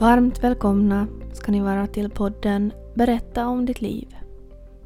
[0.00, 4.16] Varmt välkomna ska ni vara till podden Berätta om ditt liv.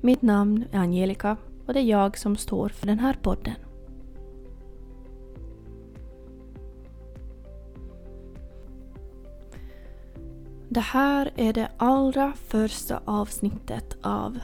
[0.01, 3.55] Mitt namn är Angelica och det är jag som står för den här podden.
[10.69, 14.39] Det här är det allra första avsnittet av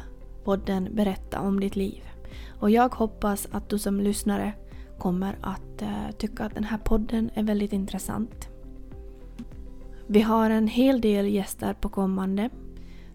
[0.45, 2.03] podden Berätta om ditt liv.
[2.61, 4.53] Och jag hoppas att du som lyssnare
[4.99, 8.50] kommer att uh, tycka att den här podden är väldigt intressant.
[10.13, 12.51] Vi har en hel del gäster på kommande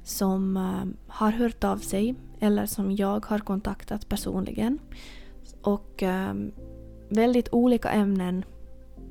[0.03, 4.79] som eh, har hört av sig eller som jag har kontaktat personligen.
[5.61, 6.51] Och ehm,
[7.09, 8.45] väldigt olika ämnen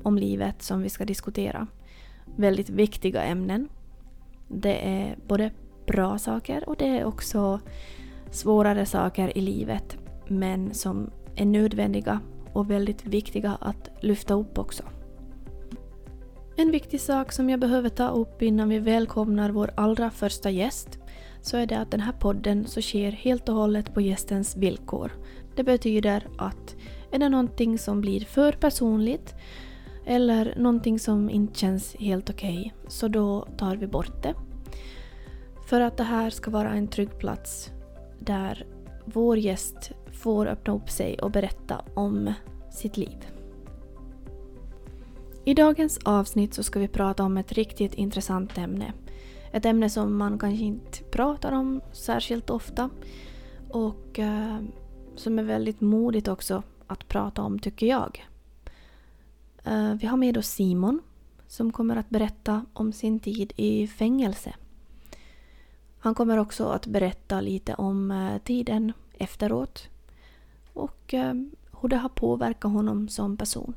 [0.03, 1.67] om livet som vi ska diskutera.
[2.35, 3.69] Väldigt viktiga ämnen.
[4.47, 5.51] Det är både
[5.87, 7.59] bra saker och det är också
[8.31, 9.97] svårare saker i livet
[10.27, 12.19] men som är nödvändiga
[12.53, 14.83] och väldigt viktiga att lyfta upp också.
[16.57, 20.99] En viktig sak som jag behöver ta upp innan vi välkomnar vår allra första gäst
[21.41, 25.11] så är det att den här podden så sker helt och hållet på gästens villkor.
[25.55, 26.75] Det betyder att
[27.11, 29.35] är det någonting som blir för personligt
[30.05, 34.33] eller någonting som inte känns helt okej okay, så då tar vi bort det.
[35.69, 37.71] För att det här ska vara en trygg plats
[38.19, 38.65] där
[39.05, 42.33] vår gäst får öppna upp sig och berätta om
[42.71, 43.34] sitt liv.
[45.47, 48.93] I dagens avsnitt så ska vi prata om ett riktigt intressant ämne.
[49.51, 52.89] Ett ämne som man kanske inte pratar om särskilt ofta
[53.69, 54.57] och eh,
[55.15, 58.25] som är väldigt modigt också att prata om tycker jag.
[59.63, 61.01] Eh, vi har med oss Simon
[61.47, 64.53] som kommer att berätta om sin tid i fängelse.
[65.99, 69.87] Han kommer också att berätta lite om eh, tiden efteråt
[70.73, 71.33] och eh,
[71.81, 73.73] hur det har påverkat honom som person.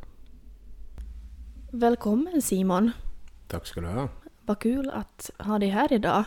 [1.71, 2.91] Välkommen Simon!
[3.47, 4.09] Tack ska du ha!
[4.47, 6.25] Vad kul att ha dig här idag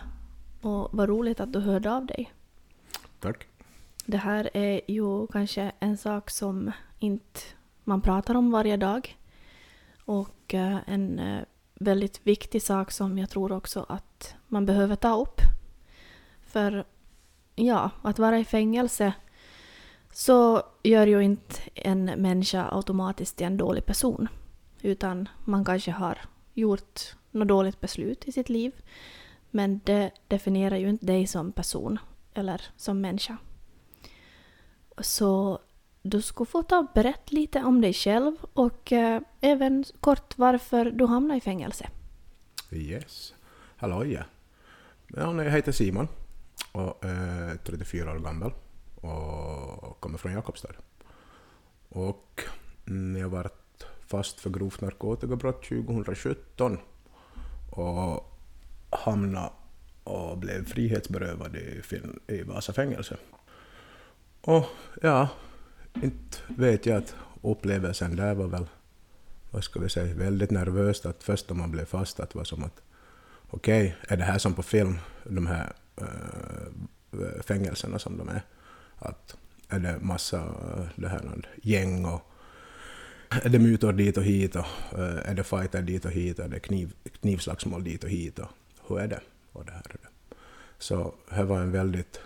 [0.62, 2.34] och vad roligt att du hörde av dig.
[3.20, 3.48] Tack!
[4.06, 7.40] Det här är ju kanske en sak som inte
[7.84, 9.18] man pratar om varje dag
[10.06, 11.44] och eh, en eh,
[11.74, 15.42] väldigt viktig sak som jag tror också att man behöver ta upp.
[16.46, 16.86] För
[17.56, 19.14] ja, att vara i fängelse
[20.14, 24.28] så gör ju inte en människa automatiskt till en dålig person.
[24.82, 26.18] Utan man kanske har
[26.54, 28.72] gjort något dåligt beslut i sitt liv.
[29.52, 32.00] Men det definierar ju inte dig som person
[32.34, 33.38] eller som människa.
[34.98, 35.60] Så
[36.02, 40.86] du skulle få ta och berätta lite om dig själv och eh, även kort varför
[40.86, 41.90] du hamnade i fängelse.
[42.72, 43.34] Yes.
[43.76, 44.24] Hallå ja.
[45.08, 46.08] Jag heter Simon
[46.72, 48.54] och eh, är 34 år gammal
[48.96, 50.74] och kommer från Jakobstad.
[51.90, 52.44] Och
[52.88, 53.50] mm, jag var
[54.12, 56.78] fast för grovt narkotikabrott 2017
[57.72, 58.38] och
[58.90, 59.50] hamnade
[60.04, 61.82] och blev frihetsberövad i,
[62.28, 63.18] i Vasa fängelse.
[64.42, 64.66] Och
[65.02, 65.30] ja,
[65.94, 68.66] inte vet jag att upplevelsen där var väl,
[69.52, 72.46] vad ska vi säga, väldigt nervöst att först när man blev fast att det var
[72.46, 72.82] som att
[73.50, 78.42] okej, okay, är det här som på film, de här äh, fängelserna som de är?
[78.96, 79.38] Att
[79.70, 82.31] är det massa eh, det här, gäng och
[83.32, 84.66] är det mutor dit och hit och
[85.00, 88.40] eh, är det fighter dit och hit och är det kniv, knivslagsmål dit och hit
[88.40, 88.48] och
[88.88, 89.20] hur är det?
[89.52, 90.36] Och det här är det.
[90.78, 92.20] Så det var en väldigt,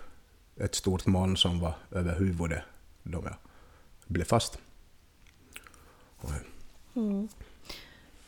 [0.56, 2.62] ett stort moln som var över huvudet
[3.02, 3.34] då jag
[4.06, 4.58] blev fast.
[6.94, 7.28] Mm.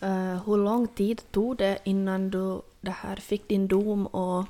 [0.03, 4.47] Uh, hur lång tid tog det innan du det här fick din dom och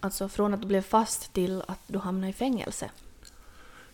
[0.00, 2.90] alltså från att du blev fast till att du hamnade i fängelse?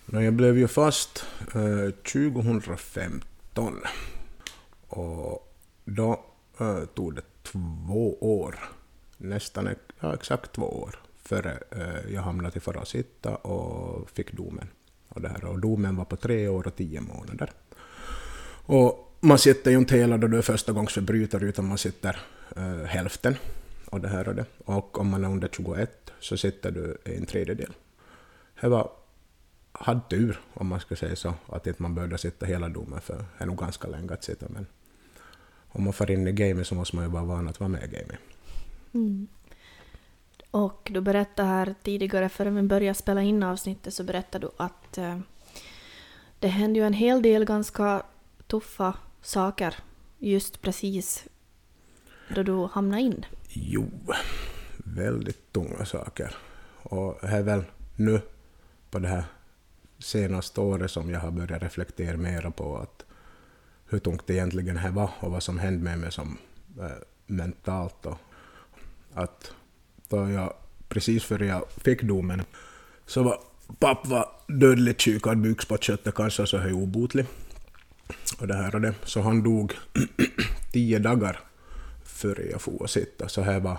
[0.06, 3.24] Jag blev ju fast eh, 2015
[4.88, 5.54] och
[5.84, 6.24] då
[6.60, 8.58] äh, tog det två år,
[9.16, 9.68] nästan
[10.00, 14.68] ja, exakt två år, före äh, jag hamnade i Farasitta och fick domen.
[15.08, 15.44] Och, det här.
[15.44, 17.50] och domen var på tre år och tio månader.
[18.66, 22.20] Och man sitter ju inte hela då du är förstagångsförbrytare utan man sitter
[22.56, 23.36] äh, hälften.
[23.86, 24.44] Och, det här och, det.
[24.64, 27.72] och om man är under 21 så sitter du en tredjedel.
[28.60, 28.90] Det var
[29.82, 33.16] hade tur, om man ska säga så, att inte man började sitta hela domen, för
[33.16, 34.66] det är nog ganska länge att sitta, men
[35.68, 37.84] om man får in i gamet så måste man ju vara van att vara med
[37.84, 38.18] i gamet.
[38.94, 39.26] Mm.
[40.50, 44.98] Och du berättade här tidigare, före vi började spela in avsnittet, så berättade du att
[44.98, 45.18] eh,
[46.38, 48.02] det hände ju en hel del ganska
[48.46, 49.74] tuffa saker
[50.18, 51.24] just precis
[52.34, 53.26] då du hamnade in.
[53.48, 53.90] Jo,
[54.84, 56.36] väldigt tunga saker.
[56.82, 57.64] Och det är väl
[57.96, 58.20] nu
[58.90, 59.24] på det här
[60.02, 63.04] senaste året som jag har börjat reflektera mera på att
[63.86, 66.38] hur tungt det egentligen här var och vad som hände med mig som
[66.80, 66.90] äh,
[67.26, 68.06] mentalt.
[68.06, 68.18] Och
[69.14, 69.52] att
[70.08, 70.54] då jag
[70.88, 72.42] precis före jag fick domen
[73.06, 73.40] så var
[73.78, 77.26] pappa dödligt sjuk, hade bukspottkörtelcancer kanske så är obotlig.
[78.38, 78.94] Och det här och det.
[79.04, 79.74] Så han dog
[80.72, 81.40] tio dagar
[82.04, 83.28] före jag for och sitta.
[83.28, 83.78] Så här var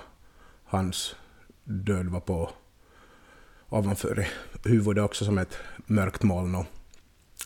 [0.66, 1.16] hans
[1.64, 2.50] död var på
[3.74, 4.28] ovanför
[4.64, 6.66] huvudet också som ett mörkt moln och,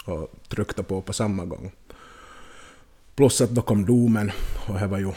[0.06, 1.72] och tryckte på på samma gång.
[3.16, 4.32] Plus att då kom domen
[4.68, 5.12] och det var ju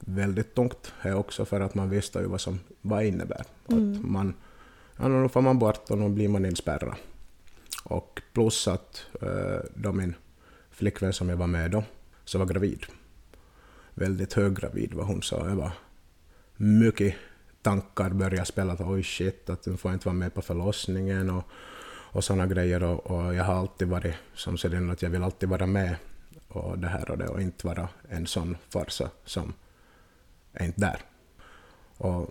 [0.00, 3.44] väldigt tungt här också för att man visste ju vad som vad innebär.
[3.68, 3.92] Mm.
[3.92, 4.34] Att man,
[4.96, 6.94] ja, nu får man bort och nu blir man inspärrad.
[7.84, 10.14] Och plus att äh, då min
[10.70, 11.84] flickvän som jag var med då,
[12.24, 12.86] så var gravid.
[13.94, 15.72] Väldigt höggravid var hon, så det var
[16.56, 17.14] mycket
[17.66, 21.44] tankar började spela att oj shit, att hon får inte vara med på förlossningen och,
[22.12, 22.82] och sådana grejer.
[22.82, 25.96] Och, och, jag har alltid varit som sådan att jag vill alltid vara med
[26.48, 29.52] och det här och det och inte vara en sån farsa som
[30.52, 31.00] är inte där.
[31.96, 32.30] Och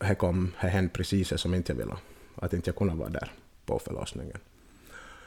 [0.00, 1.96] det kom, det hände precis det som inte jag ville,
[2.34, 3.32] att inte jag kunde vara där
[3.66, 4.38] på förlossningen.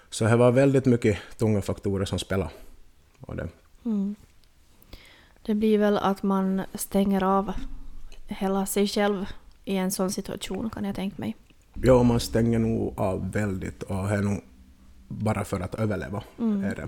[0.10, 2.52] Så det var väldigt mycket tunga faktorer som spelade.
[3.22, 3.48] Och det.
[3.86, 4.16] Mm.
[5.46, 7.54] det blir väl att man stänger av
[8.28, 9.26] hela sig själv
[9.66, 11.36] i en sån situation kan jag tänka mig.
[11.74, 14.42] Ja, man stänger nog av väldigt och är nog
[15.08, 16.24] bara för att överleva.
[16.40, 16.64] Mm.
[16.64, 16.88] Är det.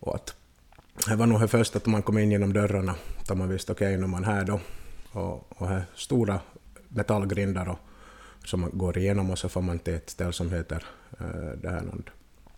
[0.00, 0.34] Och att
[1.08, 2.94] det var nog det första att man kom in genom dörrarna,
[3.28, 4.60] då man visste okej, okay, nu är man här då.
[5.12, 6.40] Och, och här stora
[6.88, 7.78] metallgrindar och,
[8.44, 10.84] som man går igenom och så får man till ett ställe som heter
[11.20, 11.82] uh, det här,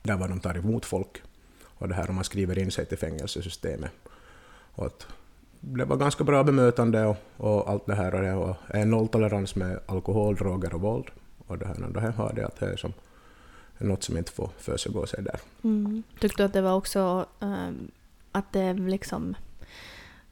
[0.02, 1.22] där var de tar emot folk.
[1.64, 3.90] Och det här om man skriver in sig till fängelsesystemet.
[4.74, 5.06] Och att
[5.60, 9.80] det var ganska bra bemötande och, och allt det här och, det, en nolltolerans med
[9.86, 11.06] alkohol, droger och våld.
[11.46, 12.92] Och det här, och det här har det att det är som
[13.78, 15.40] något som inte får försiggå sig där.
[15.64, 16.02] Mm.
[16.20, 17.90] Tyckte du att det var också um,
[18.32, 19.34] att det liksom,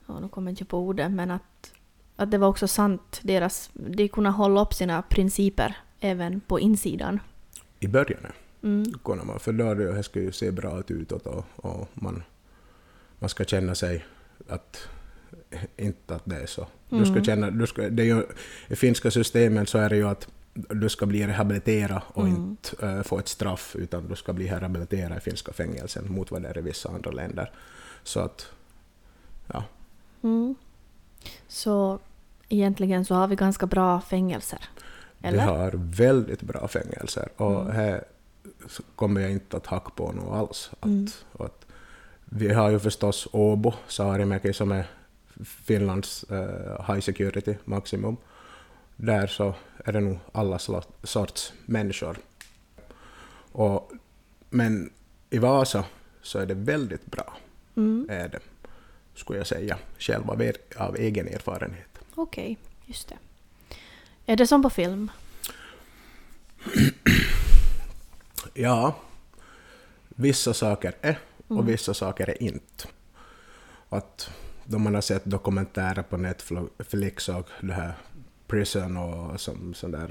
[0.07, 1.73] ja, nu kommer jag inte på ordet, men att,
[2.17, 7.21] att det var också sant, deras, de kunde hålla upp sina principer även på insidan?
[7.81, 8.21] I början,
[8.63, 8.85] mm.
[9.05, 12.23] kunde man, för då det ska ju se bra ut utåt och, och man,
[13.19, 14.05] man ska känna sig
[14.49, 14.89] att
[15.77, 16.67] inte att det är så.
[16.89, 17.25] Du ska mm.
[17.25, 18.23] känna, du ska, det är ju,
[18.69, 22.37] I finska systemen så är det ju att du ska bli rehabiliterad och mm.
[22.37, 26.43] inte uh, få ett straff, utan du ska bli rehabiliterad i finska fängelsen mot vad
[26.43, 27.51] det är i vissa andra länder.
[28.03, 28.47] Så att,
[29.47, 29.65] ja.
[30.23, 30.55] Mm.
[31.49, 31.99] Så
[32.49, 34.61] egentligen så har vi ganska bra fängelser?
[35.23, 35.39] Eller?
[35.39, 37.73] Vi har väldigt bra fängelser och mm.
[37.73, 38.05] här
[38.97, 40.71] kommer jag inte att hacka på något alls.
[40.81, 41.07] Att, mm.
[41.39, 41.67] att
[42.25, 44.87] vi har ju förstås Åbo, Saarimäki, som är
[45.45, 48.17] Finlands uh, high security maximum.
[48.97, 49.55] Där så
[49.85, 50.59] är det nog alla
[51.03, 52.17] sorts människor.
[53.53, 53.93] Och,
[54.51, 54.91] men
[55.31, 55.85] i Vasa
[56.23, 57.37] så är det väldigt bra.
[57.77, 58.07] Mm.
[58.11, 58.41] Är det,
[59.15, 61.99] skulle jag säga, själv av, er, av egen erfarenhet.
[62.15, 63.19] Okej, okay, just det.
[64.27, 65.11] Är det som på film?
[68.55, 68.97] ja,
[70.09, 71.67] vissa saker är och mm.
[71.67, 72.89] vissa saker är inte.
[73.89, 74.31] Att
[74.65, 77.95] då man har sett dokumentärer på Netflix och det här
[78.47, 80.09] Prison och som sån där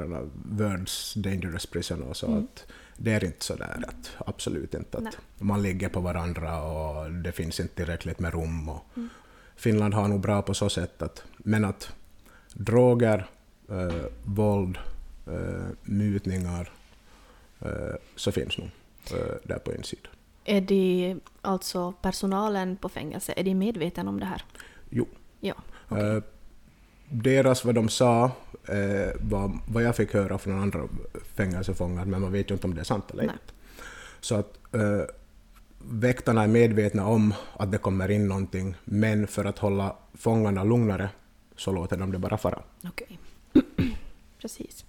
[0.50, 2.40] World's Dangerous Prison och så mm.
[2.40, 2.66] att
[2.98, 5.14] det är inte så där att absolut inte att Nej.
[5.38, 9.10] man ligger på varandra och det finns inte tillräckligt med rum och mm.
[9.56, 11.94] Finland har nog bra på så sätt att men att
[12.54, 13.30] droger,
[13.70, 14.78] äh, våld,
[15.28, 16.72] äh, mutningar
[17.60, 18.70] äh, så finns nog
[19.44, 20.13] där på insidan.
[20.46, 24.44] Är de, alltså personalen på fängelse, är de medvetna om det här?
[24.90, 25.08] Jo.
[25.40, 25.54] Ja,
[25.90, 26.22] okay.
[27.10, 28.26] deras, vad de sa,
[28.68, 30.88] eh, var vad jag fick höra från andra
[31.36, 33.38] fängelsefångar, men man vet ju inte om det är sant eller inte.
[34.20, 35.02] Så att eh,
[35.80, 41.10] väktarna är medvetna om att det kommer in någonting, men för att hålla fångarna lugnare
[41.56, 42.64] så låter de det bara fara.
[42.84, 43.20] Okej.
[44.42, 44.86] Precis.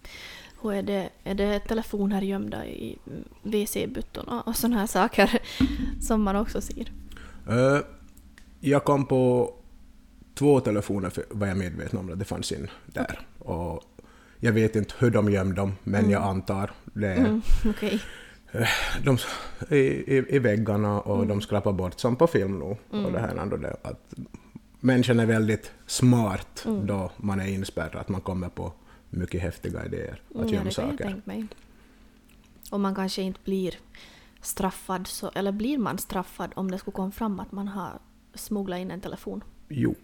[0.64, 2.98] Och är det, är det telefoner gömda i
[3.42, 5.42] WC-byttorna och sådana här saker
[6.00, 6.92] som man också ser?
[7.50, 7.78] Uh,
[8.60, 9.54] jag kom på
[10.34, 13.02] två telefoner för, var jag medveten om att det fanns in där.
[13.04, 13.16] Okay.
[13.38, 13.82] Och
[14.38, 16.10] jag vet inte hur de gömde dem, men mm.
[16.10, 17.14] jag antar det.
[17.14, 17.98] Mm, okay.
[18.52, 18.68] Eh,
[19.04, 19.18] de,
[19.70, 19.78] i,
[20.16, 21.28] i, i väggarna och mm.
[21.28, 22.62] de skrapar bort som på film.
[22.62, 23.04] Mm.
[23.04, 24.14] Och det här ändå det, att
[24.80, 26.86] människan är väldigt smart mm.
[26.86, 28.72] då man är inspärrad, att man kommer på
[29.16, 30.90] mycket häftiga idéer att mm, gömma saker.
[30.90, 31.46] Jag tänka mig.
[32.70, 33.74] Och man kanske inte blir
[34.40, 37.98] straffad, så, eller blir man straffad om det skulle komma fram att man har
[38.34, 39.44] smugglat in en telefon?
[39.68, 39.94] Jo,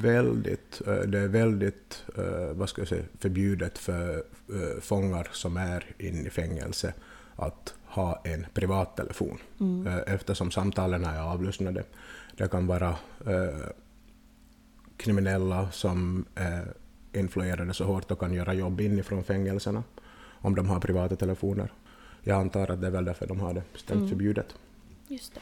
[0.00, 0.82] väldigt.
[0.86, 4.16] Eh, det är väldigt eh, vad ska jag säga, förbjudet för
[4.48, 6.94] eh, fångar som är inne i fängelse
[7.36, 9.86] att ha en privattelefon mm.
[10.06, 11.84] eftersom samtalen är avlyssnade.
[12.36, 12.96] Det kan vara
[14.96, 16.74] kriminella som är
[17.16, 19.82] influerade så hårt och kan göra jobb inifrån fängelserna
[20.40, 21.72] om de har privata telefoner.
[22.22, 24.08] Jag antar att det är väl därför de har det stängt Mm.
[24.08, 24.54] förbjudet.
[25.08, 25.40] Just det.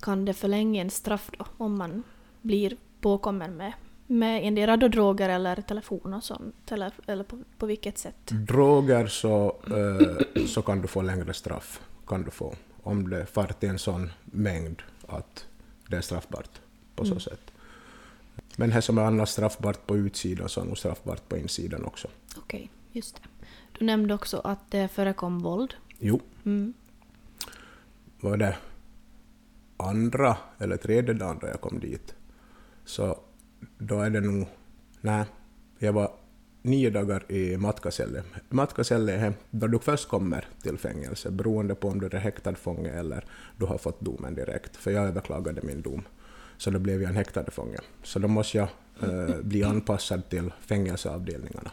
[0.00, 2.02] Kan det förlänga en straff då om man
[2.42, 3.72] blir påkommen med,
[4.06, 6.72] med endera då droger eller telefon och sånt?
[6.72, 8.16] Eller, eller på, på vilket sätt?
[8.26, 11.80] Droger så, eh, så kan du få längre straff.
[12.06, 12.54] Kan du få.
[12.82, 15.44] Om det far till en sån mängd att
[15.88, 16.60] det är straffbart
[16.96, 17.20] på så Mm.
[17.20, 17.52] sätt.
[18.56, 22.08] Men det som är annars straffbart på utsidan så är nog straffbart på insidan också.
[22.36, 23.28] Okej, just det.
[23.78, 25.74] Du nämnde också att det förekom våld.
[25.98, 26.72] Jo, Mm.
[28.20, 28.56] var det
[29.76, 32.14] andra eller tredje dagen då jag kom dit.
[32.84, 33.18] Så
[33.78, 34.46] då är det nog...
[35.00, 35.24] Nej,
[35.78, 36.10] jag var
[36.62, 38.22] nio dagar i Matkaselle.
[38.48, 42.90] Matkaselle är då du först kommer till fängelse beroende på om du är häktad fånge
[42.90, 43.24] eller
[43.56, 44.76] du har fått domen direkt.
[44.76, 46.02] För jag överklagade min dom.
[46.58, 47.78] Så då blev jag en häktad fånge.
[48.02, 48.68] Så då måste jag
[49.02, 51.70] eh, bli anpassad till fängelseavdelningarna.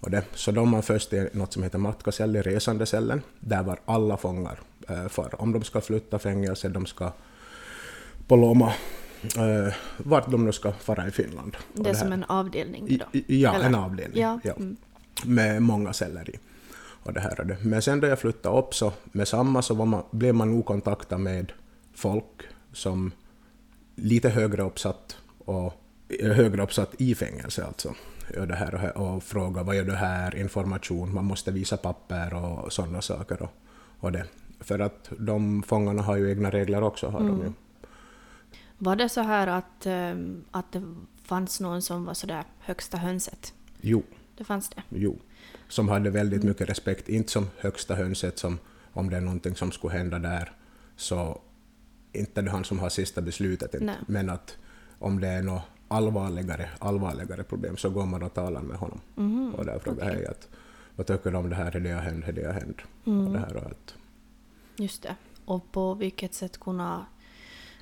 [0.00, 3.78] Och det, så då man först i något som heter matkasell i resandecellen, där var
[3.84, 5.40] alla fångar eh, för.
[5.42, 7.12] Om de ska flytta fängelse, de ska
[8.28, 8.72] på Loma,
[9.36, 11.56] eh, vart de nu ska fara i Finland.
[11.76, 13.18] Och Det är här- som en avdelning då?
[13.18, 13.64] i- Ja, Eller?
[13.66, 14.20] en avdelning.
[14.22, 14.40] Ja.
[14.44, 14.52] Ja.
[14.52, 14.76] Mm.
[15.24, 16.38] Med många celler i.
[16.78, 17.56] Och det här är det.
[17.62, 21.18] Men sen då jag flyttade upp så med samma så man, blev man nog kontaktad
[21.18, 21.52] med
[21.94, 22.24] folk
[22.72, 23.12] som
[23.96, 25.72] lite högre uppsatt och
[26.20, 27.94] högre uppsatt i fängelse alltså.
[28.38, 31.76] Och, det här och, här, och fråga vad gör du här, information, man måste visa
[31.76, 33.42] papper och sådana saker.
[33.42, 33.50] Och,
[34.00, 34.24] och det.
[34.60, 37.08] För att de fångarna har ju egna regler också.
[37.08, 37.34] Har de ju.
[37.40, 37.54] Mm.
[38.78, 40.82] Var det så här att, ehm, att det
[41.22, 43.52] fanns någon som var sådär högsta hönset?
[43.80, 44.02] Jo.
[44.36, 44.82] Det fanns det?
[44.88, 45.18] Jo,
[45.68, 46.48] som hade väldigt Mm.
[46.48, 48.58] mycket respekt, inte som högsta hönset som
[48.92, 50.52] om det är någonting som skulle hända där
[50.96, 51.40] så
[52.12, 53.94] inte han som har sista beslutet, inte.
[54.06, 54.56] Men att
[54.98, 59.00] om det är något allvarligare, allvarligare problem så går man och talar med honom.
[59.14, 60.16] Mhm, Och där frågar okej.
[60.16, 60.48] hej att
[60.96, 62.76] vad tycker du om det här, hur det har hänt, hur det har hänt.
[63.06, 63.26] Mm.
[63.26, 63.94] Och det här och att,
[64.76, 65.16] Just det.
[65.44, 66.98] Och på vilket sätt kunde,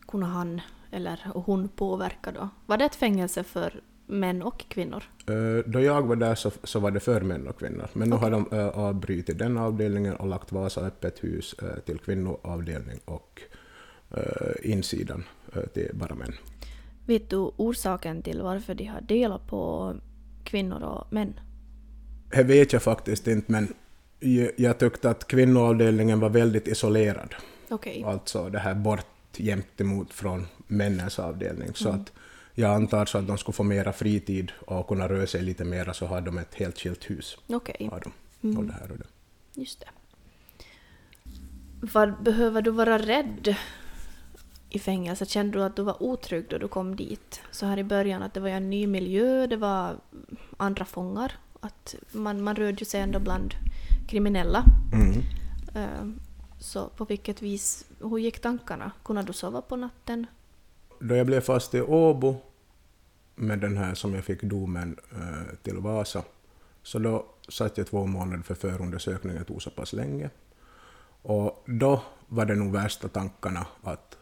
[0.09, 2.49] kunde han eller hon påverka då?
[2.67, 5.05] Var det ett fängelse för män och kvinnor?
[5.27, 8.17] Eh, Då jag var där så, så var det för män och kvinnor, men nu
[8.17, 13.41] har de uh, avbrutit den avdelningen och lagt Vasa öppet hus eh, till kvinnoavdelning och
[14.63, 15.25] insidan
[15.57, 16.33] eh, till bara män.
[17.07, 19.95] Vet du orsaken till varför de har delat på
[20.45, 21.41] kvinnor och män?
[22.31, 23.75] Det vet jag faktiskt inte, men
[24.57, 27.35] jag, tyckte att kvinnoavdelningen var väldigt isolerad.
[27.71, 28.03] Okej.
[28.07, 29.07] Alltså det här bort
[29.37, 31.71] jämt emot från männens avdelning.
[31.75, 32.01] Så Mm.
[32.01, 32.13] att
[32.55, 35.95] jag antar så att de skulle få mera fritid och kunna röra sig lite mera
[35.95, 37.39] så har de ett helt skilt hus.
[37.47, 38.13] Okej, de.
[38.49, 38.59] Mm.
[38.59, 39.07] Och det här och det.
[39.61, 39.87] just det.
[41.81, 43.57] Vad behöver du vara rädd
[44.75, 45.29] i fängelset?
[45.29, 47.41] Kände du att du var otrygg då du kom dit?
[47.51, 49.97] Så här i början att det var en ny miljö, det var
[50.57, 51.33] andra fångar.
[51.61, 53.55] Att man, man rörde ju sig ändå bland
[54.09, 54.65] kriminella.
[54.93, 55.23] Mm.
[55.75, 56.23] Eh,
[56.59, 58.93] Så på vilket vis, hur gick tankarna?
[59.05, 60.27] Kunde du sova på natten?
[61.01, 62.37] Då jag blev fast i Åbo
[63.35, 66.23] med den här som jag fick domen eh, till Vasa,
[66.83, 70.31] så då satt jag två månader för förundersökningen, tog så pass länge.
[71.23, 74.19] Och då var det nog värsta tankarna att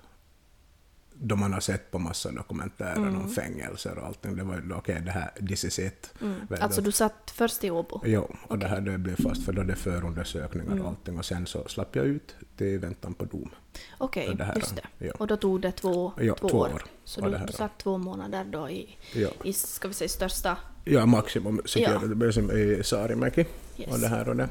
[1.25, 3.17] då man har sett på massa dokumentärer Mm.
[3.21, 6.15] om fängelser och allting, det var ju okej, det här, this is it.
[6.23, 6.37] Mm.
[6.61, 6.93] Alltså du?
[6.93, 8.01] satt först i Åbo?
[8.05, 10.83] Jo, och det här det blev fast för då det är förundersökningar Mm.
[10.85, 13.51] och allting och sen så slapp jag ut till väntan på dom.
[13.99, 15.07] Okej, det här, just det.
[15.07, 15.13] ja.
[15.19, 16.69] Och då tog det två, Ja, två, två år.
[16.75, 16.83] år.
[17.05, 20.57] Så du, du satt två månader då i, Ja, i ska vi säga, största...
[20.85, 22.59] ja maximum psykiatri, Ja.
[22.59, 23.45] i Saarimäki.
[23.77, 23.93] Yes.
[23.93, 24.49] och det här och det.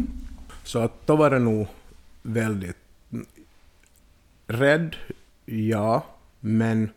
[0.63, 1.67] Så att då var det nog
[2.21, 2.77] väldigt
[3.11, 3.25] mm,
[4.47, 4.95] rädd,
[5.45, 6.05] ja,
[6.41, 6.89] men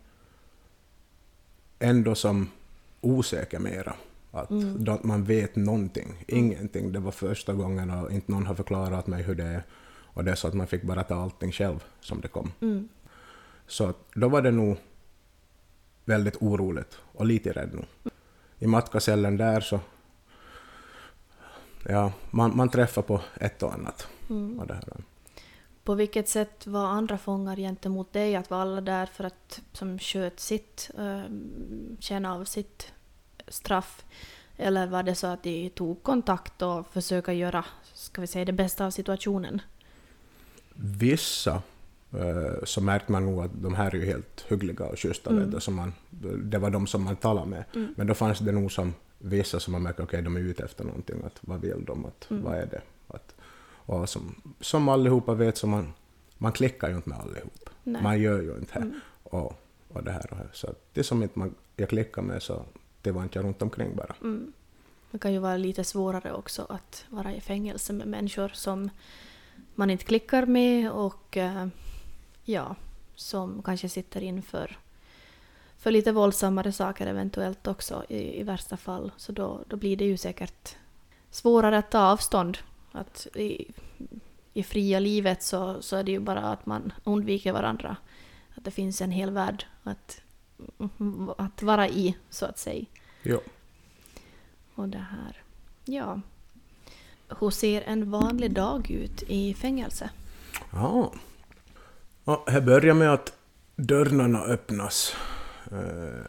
[1.79, 2.49] ändå som
[3.01, 3.95] osäker mera.
[4.31, 4.99] Att Mm.
[5.03, 6.91] man vet någonting, ingenting.
[6.91, 9.63] Det var första gången och inte någon har förklarat mig hur det är.
[9.87, 12.51] Och det är så att man fick bara ta allting själv som det kom.
[12.61, 12.89] Mm.
[13.67, 14.77] Så då var det nog
[16.05, 17.85] väldigt oroligt och lite rädd nog.
[18.59, 19.79] I matkasellen där så...
[21.89, 24.07] Ja, man, man träffar på ett och annat.
[24.29, 24.59] Mm.
[24.59, 24.83] Och det här.
[25.85, 28.35] På vilket sätt var andra fångar gentemot dig?
[28.35, 31.21] Att var alla där för att som sköt sitt, äh,
[31.99, 32.91] känna av sitt
[33.47, 34.05] straff?
[34.57, 38.53] Eller var det så att de tog kontakt och försöka göra, ska vi säga, det
[38.53, 39.61] bästa av situationen?
[40.73, 41.61] Vissa
[42.13, 45.29] eh, så märkte man nog att de här är ju helt hyggliga och schyssta.
[45.29, 45.61] Mm.
[45.61, 45.93] som man,
[46.43, 47.63] det var de som man talade med.
[47.75, 47.93] Mm.
[47.97, 50.83] Men då fanns det nog som vissa som man märker, okej de är ute efter
[50.83, 51.15] någonting.
[51.25, 52.05] Att, vad vill de?
[52.05, 52.43] Att, Mm.
[52.43, 52.81] Vad är det?
[53.85, 55.93] Och som, som allihopa vet så man,
[56.37, 57.69] man klickar ju inte med allihop.
[57.83, 58.03] Nej.
[58.03, 58.75] Man gör ju inte.
[58.75, 58.99] Mm.
[59.23, 60.49] Och, och det här och här.
[60.53, 62.65] Så det som inte man, jag klickar med så
[63.01, 64.15] det var inte runt omkring bara.
[64.21, 64.53] Mm.
[65.11, 68.89] Det kan ju vara lite svårare också att vara i fängelse med människor som
[69.75, 71.67] man inte klickar med och eh,
[72.43, 72.75] ja,
[73.15, 74.77] som kanske sitter inför
[75.77, 79.11] för lite våldsammare saker eventuellt också i, i värsta fall.
[79.17, 80.75] Så då, då blir det ju säkert
[81.31, 82.57] svårare att ta avstånd.
[82.95, 83.71] Att i,
[84.53, 87.97] i fria livet så, så är det ju bara att man undviker varandra.
[88.55, 90.21] Att det finns en hel värld att,
[91.37, 92.85] att vara i, så att säga.
[93.23, 93.39] Jo.
[94.75, 95.41] Och det här.
[95.85, 96.21] Ja.
[97.39, 100.09] Hur ser en vanlig dag ut i fängelse?
[100.71, 101.13] Ja.
[102.25, 103.33] ja här börjar med att
[103.75, 105.15] dörrarna öppnas
[105.71, 106.25] eh,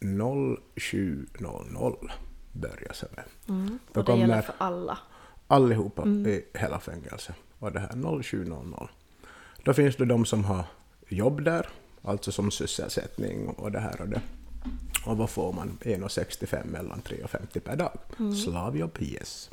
[0.00, 2.10] 07.00
[2.52, 3.24] börjar med.
[3.48, 3.78] Mm.
[3.94, 4.98] Och det gäller kommer- för alla.
[5.50, 6.26] Allihopa Mm.
[6.26, 7.34] i hela fängelset.
[7.58, 8.88] Och det här 07.00.
[9.64, 10.64] Då finns det de som har
[11.08, 11.66] jobb där,
[12.02, 14.20] alltså som sysselsättning och det här och det.
[15.06, 15.78] Och vad får man?
[15.82, 17.92] 1,65 mellan 3,50 per dag.
[18.18, 18.34] Mm.
[18.34, 19.50] Slavjobb, yes.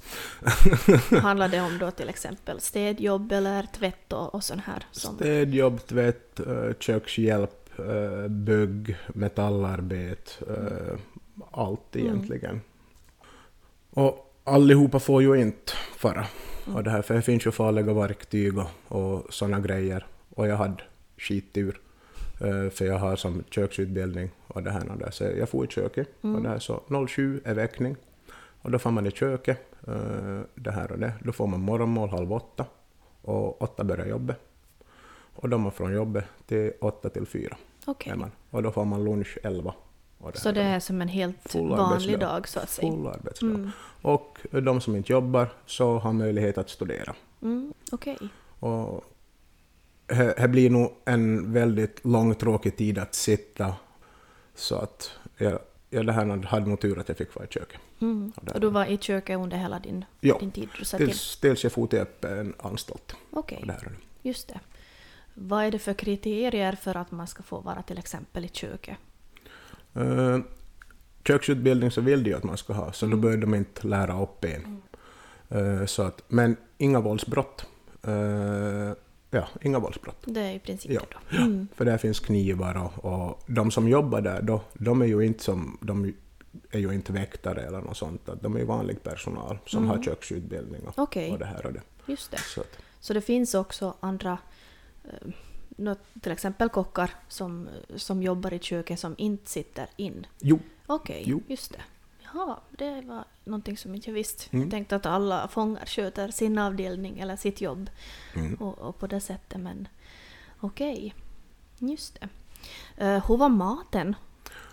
[1.21, 4.85] Handlar det om då till exempel städjobb eller tvätt och, och sånt här?
[4.91, 10.99] Som, Städjobb, tvätt, eh, kökshjälp, eh, bygg, metallarbete, eh,
[11.51, 12.07] allt Mm.
[12.07, 12.61] egentligen.
[13.89, 16.25] Och allihopa får ju inte fara.
[16.65, 16.75] Mm.
[16.75, 20.05] Och det här, för det finns ju farliga verktyg och, och sådana grejer.
[20.35, 20.83] Och jag hade
[21.17, 21.79] skittur.
[22.41, 25.11] eh, För jag har som köksutbildning och det här och det.
[25.11, 26.07] Så jag får i köket.
[26.23, 26.35] Mm.
[26.35, 27.95] Och det här, så 07 är väckning.
[28.61, 29.59] Och då får man i köket.
[29.87, 31.13] eh, Det här och det.
[31.23, 32.65] Då får man morgonmål halv åtta.
[33.21, 34.39] Och åtta börjar jobbet.
[35.39, 37.57] Och då är man från jobbet till åtta till fyra.
[38.15, 38.31] Man.
[38.49, 39.73] Och då får man lunch elva.
[40.17, 42.91] Och Så det är som en helt vanlig dag så att säga?
[42.91, 43.45] Full arbetsdag.
[43.45, 43.71] Mm.
[44.01, 47.15] Och de som inte jobbar så har möjlighet att studera.
[47.41, 47.73] Mm.
[47.91, 48.17] Okej.
[48.59, 49.03] Och
[50.07, 53.75] det det blir nog en väldigt långtråkig tid att sitta
[54.55, 57.79] så att jag, jag det här hade nog tur att jag fick vara i köket.
[58.01, 58.33] Mm.
[58.53, 60.97] Och du var i köket under hela din, Ja, din tid in?
[60.97, 63.15] tills, tills jag for till en anstalt.
[63.31, 64.29] Okej, det det.
[64.29, 64.59] just det.
[65.33, 68.97] Vad är det för kriterier för att man ska få vara till exempel i köket?
[69.97, 70.39] Uh,
[71.27, 73.21] köksutbildning så vill de ju att man ska ha, så Mm.
[73.21, 74.81] då bör de inte lära upp en.
[75.49, 77.65] Eh, så att, men inga våldsbrott.
[78.03, 78.93] Eh,
[79.29, 80.17] ja, inga våldsbrott.
[80.25, 81.01] Det är i princip Ja.
[81.09, 81.43] det då.
[81.43, 81.67] Mm.
[81.75, 85.43] För där finns knivar och, och de som jobbar där, då, de är ju inte
[85.43, 86.13] som, de
[86.71, 88.29] är ju inte väktare eller något sånt.
[88.41, 89.97] De är ju vanlig personal som Mm.
[89.97, 91.81] har köksutbildning och, Okej, och det här och det.
[92.05, 92.37] just det.
[92.37, 94.37] Så att, Så det finns också andra,
[95.77, 100.27] nå- till exempel kockar som, som jobbar i köket som inte sitter in?
[100.39, 101.41] jo, Okej, Jo.
[101.47, 101.81] just det.
[102.33, 104.43] Jaha, det var någonting som inte jag visste.
[104.51, 104.63] Mm.
[104.63, 107.89] Jag tänkte att alla fångar sköter sin avdelning eller sitt jobb
[108.35, 108.53] mm.
[108.53, 109.87] och, och på det sättet, men
[110.59, 111.15] okej.
[111.77, 112.29] Just det.
[113.05, 114.15] Uh, hur var maten?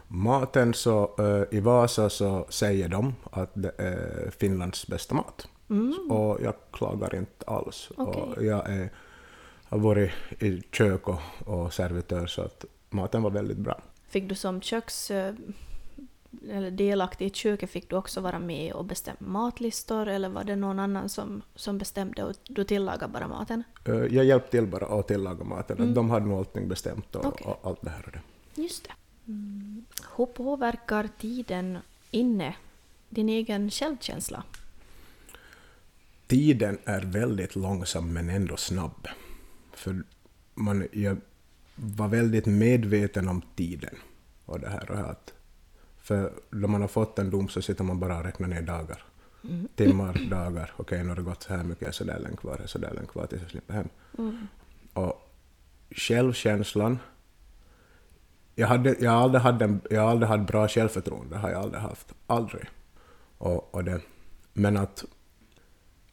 [0.08, 5.48] Maten så, eh, i Vasa så säger de att det är Finlands bästa mat.
[5.70, 6.10] Mm.
[6.10, 7.90] Och jag klagar inte alls.
[7.96, 8.22] Okej.
[8.22, 8.90] Och jag är,
[9.64, 13.80] har varit i kök och, och servitör så att maten var väldigt bra.
[14.08, 15.10] Fick du som köks...
[15.10, 15.34] eh,
[16.50, 20.56] eller delaktig i köket, fick du också vara med och bestämma matlistor eller var det
[20.56, 23.62] någon annan som, som bestämde och du tillagade bara maten?
[23.84, 25.78] Eh, Jag hjälpte till bara att tillaga maten.
[25.78, 25.94] Mm.
[25.94, 27.46] De hade nog allting bestämt och, Okej.
[27.46, 28.62] och allt det här och det.
[28.62, 28.92] Just det.
[29.26, 29.84] Mm.
[30.16, 31.78] Hur påverkar tiden
[32.10, 32.54] inne
[33.08, 34.42] din egen självkänsla?
[36.26, 39.08] Tiden är väldigt långsam men ändå snabb.
[39.76, 40.02] För
[40.54, 41.16] man, jag
[41.74, 43.94] var väldigt medveten om tiden.
[44.44, 45.32] Och det här och att
[46.04, 49.04] för då man har fått en dom så sitter man bara och räknar ner dagar.
[49.44, 49.68] Mm.
[49.76, 50.72] Timmar, dagar.
[50.76, 53.06] Okej, nu har det gått så här mycket, så där länge kvar, så där länge
[53.06, 53.88] kvar tills jag slipper hem.
[54.18, 54.46] Mm.
[54.92, 55.30] Och
[55.90, 56.98] självkänslan...
[58.54, 61.82] Jag, hade, jag, aldrig hade en, jag aldrig haft bra självförtroende, det har jag aldrig
[61.82, 62.14] haft.
[62.26, 62.64] Aldrig.
[63.38, 64.00] Och, och det,
[64.52, 65.04] men att...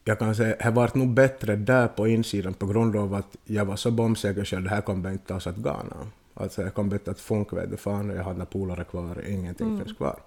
[0.04, 3.64] Jag kan säga, det vart nog bättre där på insidan på grund av att jag
[3.64, 5.96] var så bombsäker själv, det här kommer inte oss att gana.
[6.34, 9.66] Alltså jag kommer inte att funka, vet du fan, jag hade några polare kvar, ingenting
[9.68, 9.84] Mm.
[9.84, 10.20] finns kvar.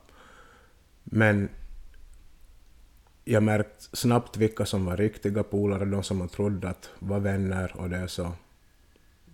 [1.03, 1.49] Men
[3.25, 7.71] jag märkte snabbt vilka som var riktiga polare, de som man trodde att var vänner
[7.77, 8.31] och det så.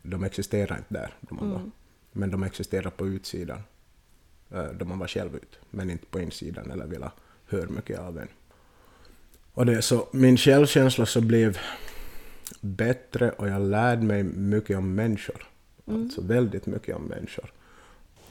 [0.04, 1.40] De existerar inte där, de.
[1.40, 1.72] Mm.
[2.12, 3.60] men de existerar på utsidan.
[4.52, 7.12] eh, Då man var själv ut, men inte på insidan eller ville
[7.46, 8.28] höra mycket av en.
[9.54, 11.58] Och det så, min självkänsla så blev
[12.62, 15.48] bättre och jag lärde mig mycket om människor.
[15.88, 16.02] Mm.
[16.02, 17.52] Alltså väldigt mycket om människor.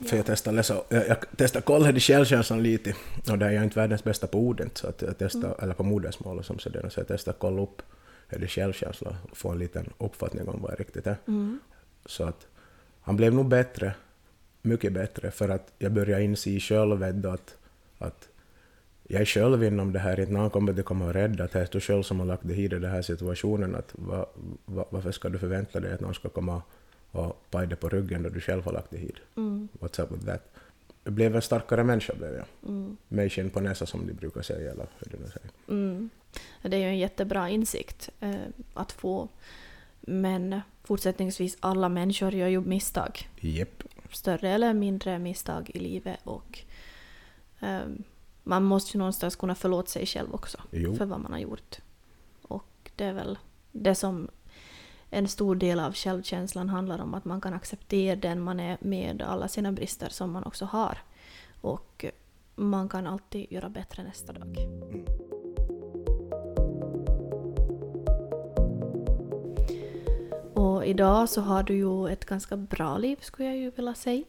[0.06, 2.94] För jag testade läsa, jag, jag testade kolla i självkänslan lite,
[3.30, 5.82] och där är jag inte världens bästa på orden, så att jag testade, eller på
[5.82, 7.82] modersmålet som sådär, så jag testade kolla upp
[8.28, 11.16] hur självkänsla och få en liten uppfattning om vad det riktigt är.
[11.26, 11.60] Mm.
[12.06, 12.46] Så att
[13.00, 13.94] han blev nog bättre,
[14.62, 17.56] mycket bättre, för att jag började inse själv att,
[17.98, 18.28] Att
[19.12, 21.60] jag är själv inom det här, inte någon kommer att komma och rädda, att det
[21.60, 24.26] är du själv som har lagt dig i den här situationen, att va,
[24.64, 26.62] va, varför ska du förvänta dig att någon ska komma
[27.10, 29.68] och paja dig på ryggen då du själv har lagt dig i Mm.
[29.80, 30.52] What's up with that?
[31.04, 32.46] Jag blev en starkare människa blev jag.
[32.66, 32.96] Mm.
[33.08, 35.50] Mig skinn på näsa som de brukar säga, eller hur det nu säger.
[35.68, 36.10] Mm.
[36.62, 38.34] Det är ju en jättebra insikt eh,
[38.74, 39.28] att få.
[40.00, 43.28] Men fortsättningsvis, alla människor gör ju misstag.
[43.40, 43.82] Jepp.
[44.10, 46.58] Större eller mindre misstag i livet och
[47.60, 47.80] eh,
[48.50, 50.94] man måste ju någonstans kunna förlåta sig själv också Jo.
[50.94, 51.78] för vad man har gjort.
[52.42, 53.38] Och det är väl
[53.72, 54.28] det som
[55.10, 59.22] en stor del av självkänslan handlar om, att man kan acceptera den man är med
[59.22, 60.98] alla sina brister som man också har.
[61.60, 62.04] Och
[62.54, 64.56] man kan alltid göra bättre nästa dag.
[70.54, 74.24] Och idag så har du ju ett ganska bra liv skulle jag ju vilja säga.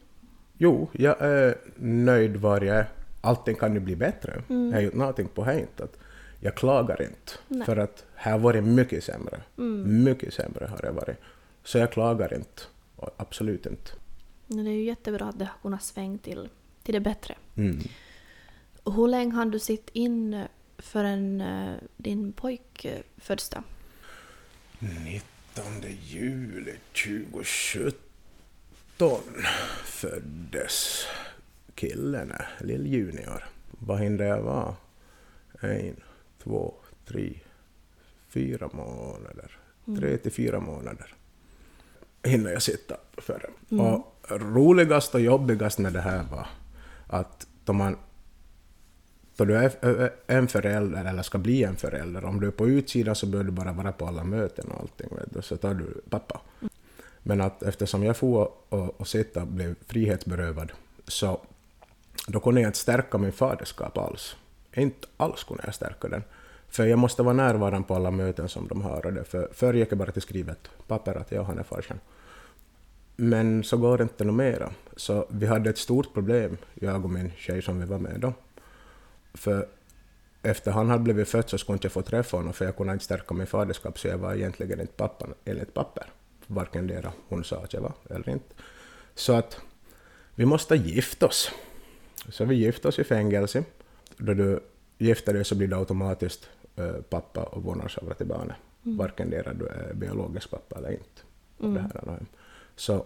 [0.58, 3.01] Jo, jag är nöjd var jag är.
[3.24, 4.42] Allting kan ju bli bättre.
[4.48, 4.68] Mm.
[4.68, 5.80] Jag har gjort någonting på hänt.
[5.80, 5.98] Att
[6.40, 7.32] jag klagar inte.
[7.48, 7.66] Nej.
[7.66, 9.40] För att här var det mycket sämre.
[9.58, 10.04] Mm.
[10.04, 11.16] Mycket sämre har det varit.
[11.64, 12.62] Så jag klagar inte.
[13.16, 13.90] Absolut inte.
[14.46, 16.48] Det är ju jättebra att det har kunnat svänga till,
[16.82, 17.34] till det bättre.
[17.56, 17.78] Mm.
[18.84, 20.44] Hur länge hann du sitta in
[20.78, 23.62] förrän eh, din pojk föddes då?
[24.78, 25.64] 19
[26.02, 27.94] juli 2017
[29.84, 31.06] föddes
[31.74, 33.44] killen, lill junior.
[33.70, 34.74] Vad hinner jag vara?
[35.60, 35.96] En,
[36.42, 36.74] två,
[37.06, 37.34] tre,
[38.28, 39.58] fyra månader.
[39.98, 41.14] Tre till fyra månader
[42.22, 43.74] hinner jag sitta för det.
[43.74, 43.86] Mm.
[43.86, 46.46] Och roligast och jobbigast med det här var
[47.06, 47.96] att då man
[49.36, 53.14] då du är en förälder eller ska bli en förälder, om du är på utsidan
[53.14, 56.00] så bör du bara vara på alla möten och allting, vet du, så tar du
[56.10, 56.40] pappa.
[57.22, 60.72] Men att eftersom jag får och, och sitta blev frihetsberövad
[61.06, 61.40] så
[62.26, 64.36] då kunde jag inte stärka min faderskap alls.
[64.74, 66.22] Inte alls kunde jag stärka den.
[66.68, 69.06] För jag måste vara närvarande på alla möten som de har.
[69.06, 72.00] Och det för, förr gick jag bara till skrivet papper att jag han är farsan.
[73.16, 74.70] Men så går det inte något mera.
[74.96, 78.32] Så vi hade ett stort problem, jag och min tjej som vi var med då.
[79.34, 79.68] För
[80.42, 82.92] efter han hade blivit född så skulle inte jag få träffa honom för jag kunde
[82.92, 86.06] inte stärka min faderskap så jag var egentligen inte pappan enligt papper.
[86.46, 88.54] Varken det hon sa att jag var eller inte.
[89.14, 89.60] Så att
[90.34, 91.50] vi måste gifta oss.
[92.28, 93.64] Så vi gifte oss i fängelse.
[94.16, 94.60] Då du
[94.98, 98.56] gifter dig så blir du automatiskt eh, pappa och vårdnadshavare till barnet.
[98.82, 101.22] Varken det du är biologisk pappa eller inte.
[101.58, 102.26] Och Det här, är-
[102.76, 103.04] så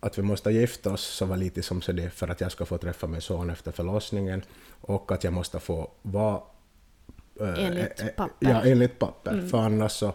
[0.00, 2.64] att vi måste gifta oss så var lite som så det för att jag ska
[2.64, 4.42] få träffa min son efter förlossningen
[4.80, 6.40] och att jag måste få vara...
[7.40, 8.48] eh, Enligt eh, papper.
[8.50, 9.48] Ja, enligt papper.
[9.50, 10.12] För annars så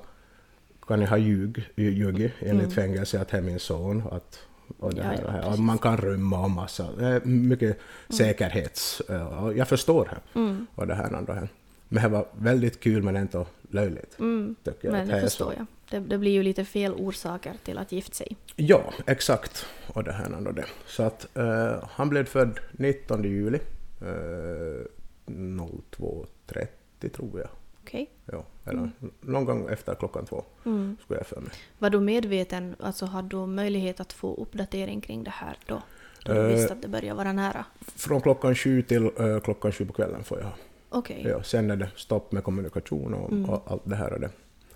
[0.88, 2.72] kan jag ha ljug, ljugit enligt Mm.
[2.72, 4.04] fängelse att det är min son.
[4.12, 4.40] Att,
[4.80, 9.02] och det här, ja, och man kan rymma och massa, det är mycket säkerhets...
[9.02, 10.40] eh, Och jag förstår det.
[10.40, 10.68] Mm.
[10.76, 11.50] Och det här, det här.
[11.88, 14.20] Men det var väldigt kul men inte löjligt.
[14.20, 14.56] Mm.
[14.64, 15.66] Tycker jag, Men det är förstår jag.
[15.90, 18.38] Det, det blir ju lite fel orsaker till att gifta sig.
[18.56, 19.66] Ja, exakt.
[19.88, 20.66] Och det här och det.
[20.88, 23.60] Så att eh, han blev född 19 juli
[24.02, 24.86] eh,
[25.28, 27.50] 02.30 tror jag.
[27.84, 28.10] Okej?
[28.26, 30.98] Ja, eller någon gång efter klockan två Mm.
[31.04, 31.52] skulle jag för mig.
[31.80, 35.82] Var du medveten, alltså hade du möjlighet att få uppdatering kring det här då?
[36.26, 36.48] Då du Eh.
[36.48, 37.66] visste att det började vara nära?
[37.96, 40.50] Från klockan sju till eh, klockan sju på kvällen får jag.
[40.90, 41.26] Okej.
[41.30, 43.50] Ja, sen är det stopp med kommunikation och, Mm.
[43.50, 44.30] och allt det här och det.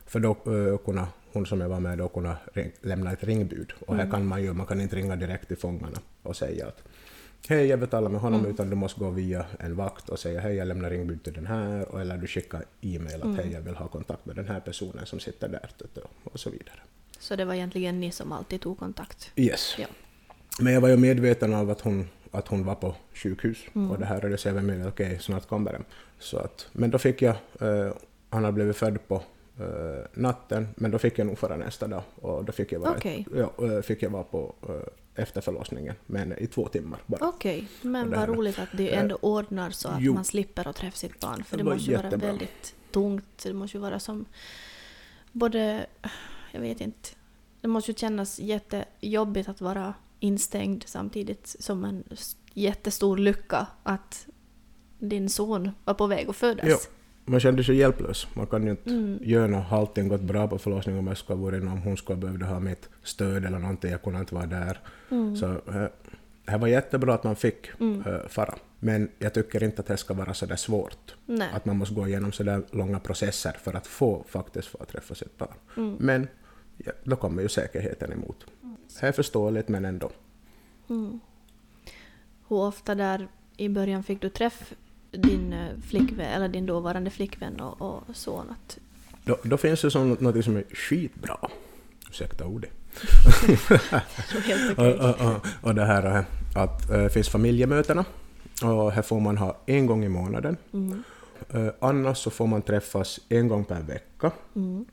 [0.05, 3.73] För då uh, kunna, hon som jag var med då kunna ring, lämna ett ringbud.
[3.87, 4.05] Och Mm.
[4.05, 6.83] här kan man ju, man kan inte ringa direkt till fångarna och säga att
[7.47, 8.51] hej jag vill tala med honom Mm.
[8.51, 11.47] utan du måste gå via en vakt och säga hej jag lämnar ringbud till den
[11.47, 13.35] här och eller du skickar e-mail att Mm.
[13.35, 15.69] hej jag vill ha kontakt med den här personen som sitter där
[16.23, 16.79] och så vidare.
[17.19, 19.31] Så det var egentligen ni som alltid tog kontakt?
[19.35, 19.75] Yes.
[19.79, 19.87] Ja.
[20.59, 23.91] Men jag var ju medveten av att hon, att hon var på sjukhus Mm.
[23.91, 25.85] och det här och jag var med okej, snart kommer den.
[26.19, 27.93] Så att, men då fick jag, eh,
[28.29, 29.15] han har blivit född på
[29.59, 32.91] eh, natten, men då fick jag nog fara nästa dag och då fick jag vara,
[32.97, 33.25] Okej.
[33.35, 34.75] ja, eh, fick jag vara på eh,
[35.19, 37.27] efter förlossningen, men i två timmar bara.
[37.27, 40.13] Okej, men vad roligt att det ändå ordnar så att jo.
[40.13, 41.43] man slipper att träffa sitt barn.
[41.43, 43.43] För Det det, måste ju vara väldigt tungt.
[43.43, 44.25] Det måste ju vara som
[45.31, 45.85] både,
[46.51, 47.09] jag vet inte,
[47.61, 52.03] det måste ju kännas jättejobbigt att vara instängd samtidigt som en
[52.53, 54.27] jättestor lycka att
[54.99, 56.67] din son var på väg att födas.
[56.67, 56.77] Ja.
[57.29, 58.27] Man kände sig hjälplös.
[58.33, 59.19] Man kan ju inte Mm.
[59.21, 59.65] göra något.
[59.65, 62.31] Har allting gått bra på förlossningen om jag skulle ha varit om hon skulle ha
[62.31, 63.91] behövt ha mitt stöd eller någonting.
[63.91, 64.79] Jag kunde inte vara där.
[65.11, 65.35] Mm.
[65.35, 65.85] Så eh,
[66.45, 68.01] det var jättebra att man fick Mm.
[68.07, 68.55] eh, fara.
[68.79, 71.15] Men jag tycker inte att det ska vara så där svårt.
[71.25, 71.47] Nej.
[71.53, 75.15] Att man måste gå igenom så där långa processer för att få faktiskt få träffa
[75.15, 75.53] sitt barn.
[75.77, 75.95] Mm.
[75.99, 76.27] Men
[76.77, 78.45] ja, då kommer ju säkerheten emot.
[79.01, 80.11] Det är förståeligt men ändå.
[80.89, 81.19] Mm.
[82.47, 84.73] Hur ofta där i början fick du träff
[85.11, 88.77] din eh, flickvän, eller din dåvarande flickvän och, och son att...
[89.23, 91.37] Då, då finns det som, något som är skitbra.
[92.09, 92.71] Ursäkta ordet.
[94.77, 96.23] Och, och, och, och det här eh,
[96.55, 98.05] att det finns familjemötena.
[98.63, 100.57] Och här får man ha en gång i månaden.
[100.73, 101.03] Mm.
[101.49, 104.31] Eh, annars så får man träffas en gång per vecka.
[104.55, 104.85] Mm.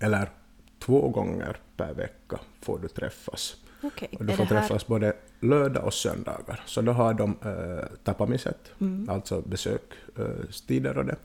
[0.00, 0.30] Eller
[0.78, 3.56] två gånger per vecka får du träffas.
[3.82, 4.08] Okej.
[4.18, 6.62] Och du får här- träffas både lördag och söndagar.
[6.66, 9.08] Så då har de äh, tapamiset, Mm.
[9.10, 11.16] alltså besökstider och det.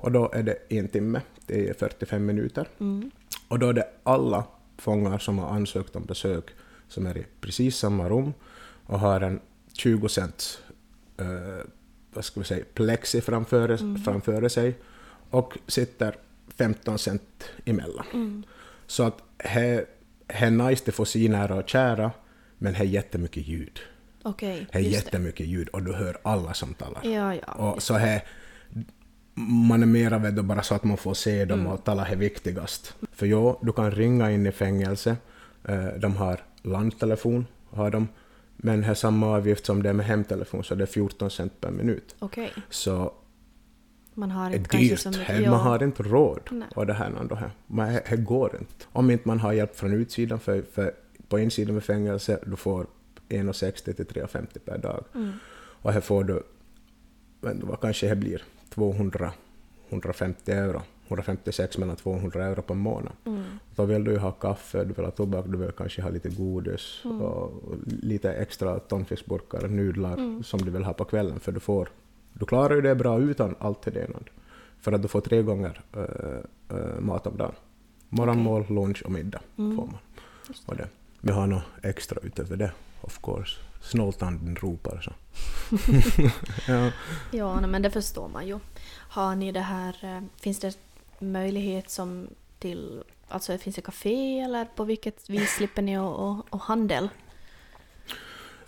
[0.00, 2.68] Och då är det en timme, det är 45 minuter.
[2.80, 3.10] Mm.
[3.48, 4.44] Och då är det alla
[4.78, 6.44] fångar som har ansökt om besök
[6.88, 8.32] som är i precis samma rum
[8.86, 9.40] och har en
[9.72, 10.58] 20 cents
[11.16, 11.26] eh,
[12.12, 13.96] vad ska vi säga, plexi framför, Mm.
[14.02, 14.78] framför sig
[15.30, 16.16] och sitter
[16.56, 18.04] 15 cent emellan.
[18.14, 18.42] Mm.
[18.86, 19.22] Så att
[20.28, 22.10] det är nice att få se nära och kära,
[22.58, 23.80] men det är jättemycket ljud.
[24.22, 27.00] Okej, Det är jättemycket ljud och du hör alla som talar.
[27.02, 27.08] det.
[27.10, 27.52] Ja, ja.
[27.52, 28.22] Och så här,
[29.68, 31.72] man är mera vet bara så att man får se dem Mm.
[31.72, 32.94] och tala är viktigast.
[33.12, 35.16] För ja, du kan ringa in i fängelse,
[35.68, 38.08] eh, de har landtelefon, har de,
[38.56, 41.60] men det är samma avgift som det är med hemtelefon, så det är 14 cent
[41.60, 42.14] per minut.
[42.70, 43.12] Så
[44.18, 45.18] Man har är inte kanske dyrt.
[45.18, 45.50] Här, ja.
[45.50, 46.68] man har inte råd Nej.
[46.74, 47.50] och det här och det här.
[47.66, 48.84] Men det, går inte.
[48.92, 50.94] Om inte man har hjälp från utsidan, för, för
[51.28, 52.86] på insidan med fängelse, du får
[53.28, 55.04] 1,60 till 3,50 per dag.
[55.14, 55.32] Mm.
[55.82, 56.42] Och här får du,
[57.40, 59.32] vad kanske det blir, 200,
[59.88, 63.12] 150 euro, 156 mellan 200 euro per månad.
[63.26, 63.42] Mm.
[63.76, 66.28] Då vill du ju ha kaffe, du vill ha tobak, du vill kanske ha lite
[66.28, 67.20] godis Mm.
[67.22, 67.52] och
[67.86, 70.42] lite extra tonfiskburkar, nudlar Mm.
[70.42, 71.88] som du vill ha på kvällen för du får,
[72.32, 74.08] du klarar ju det bra utan allt till det.
[74.80, 76.02] För att du får tre gånger äh,
[76.78, 77.54] äh, mat om dagen.
[78.08, 79.76] Morgonmål, lunch och middag Mm.
[79.76, 79.98] får man.
[80.66, 80.88] Och det.
[81.20, 83.56] Vi har något extra utöver det, of course.
[83.82, 85.12] Snåltanden ropar så.
[86.72, 86.90] ja.
[87.30, 88.58] Ja, nej, men det förstår man ju.
[89.10, 90.78] Har ni det här, eh, finns det
[91.18, 96.46] möjlighet som till, alltså finns det café eller på vilket vis slipper ni och, och,
[96.50, 97.08] och handel?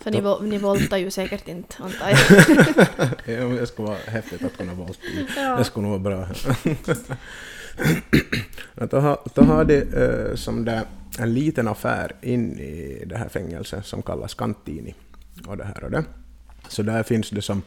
[0.01, 3.51] För ni, ni voltar ju säkert inte, antar jag.
[3.59, 5.27] det skulle vara häftigt att kunna vara i.
[5.35, 5.55] Ja.
[5.55, 6.27] Det skulle nog vara bra.
[8.89, 10.83] Då, har, då har de eh, som det,
[11.19, 14.95] en liten affär in i det här fängelset som kallas Cantini.
[15.47, 16.03] Och det här och det.
[16.67, 17.61] Så där finns det som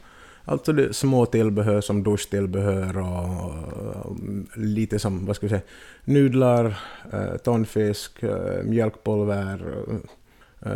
[0.47, 4.17] Alltså det små tillbehör som duschtillbehör och
[4.55, 5.63] lite som, vad ska vi säga,
[6.05, 6.79] nudlar,
[7.13, 9.75] eh, tonfisk, eh, mjölkpulver,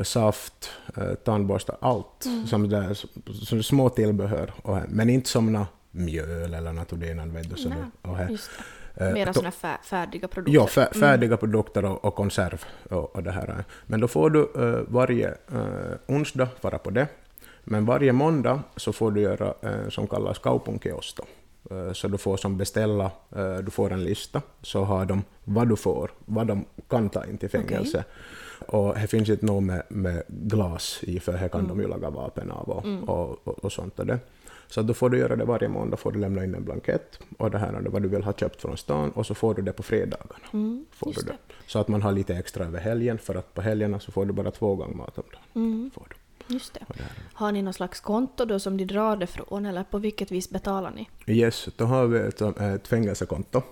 [0.03, 2.47] saft, eh, tandborstar, allt Mm.
[2.47, 2.99] som, där,
[3.45, 4.53] som små tillbehör.
[4.63, 7.57] Och, men inte som mjöl eller det innan, vet du.
[7.57, 8.39] Så Nej, det, och, här,
[8.95, 9.13] eh.
[9.13, 10.61] Mera sådana fär, färdiga produkter.
[10.61, 13.65] Ja, fär, färdiga produkter och, och konserv och, och det här.
[13.87, 17.07] Men då får du eh, varje uh, onsdag vara på det.
[17.65, 21.25] Men varje måndag så får du göra uh, som kallas kaupunkiosto.
[21.71, 25.69] Eh, så du får som beställa, eh, du får en lista, så har de vad
[25.69, 28.05] du får, vad de kan ta in till fängelse.
[28.69, 31.77] Och här finns inte något med, med glas i, för här kan Mm.
[31.77, 33.05] de ju laga vapen av och, Mm.
[33.05, 33.99] och, och, och sånt.
[33.99, 34.19] Och det.
[34.71, 37.51] Så då får du göra det varje måndag, får du lämna in en blankett och
[37.51, 39.73] det här är vad du vill ha köpt från stan och så får du det
[39.73, 40.35] på fredagarna.
[40.53, 41.27] Mm, Får du det.
[41.33, 41.39] det.
[41.67, 44.33] Så att man har lite extra över helgen, för att på helgerna så får du
[44.33, 45.65] bara två gånger mat om dagen.
[45.67, 46.55] Mm, Får du.
[46.55, 46.81] just det.
[46.89, 46.95] Det.
[47.35, 50.51] Har ni någon slags konto då som ni drar det från eller på vilket vis
[50.51, 51.09] betalar ni?
[51.35, 53.63] Yes, då har vi ett, ett fängelsekonto.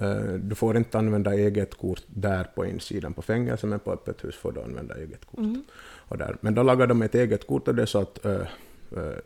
[0.00, 4.24] Eh, Du får inte använda eget kort där på insidan på fängelset, men på öppet
[4.24, 5.38] hus får du använda eget kort.
[5.38, 5.62] Mm.
[6.08, 6.36] Och där.
[6.40, 8.40] Men då lagar de ett eget kort och det är så att eh,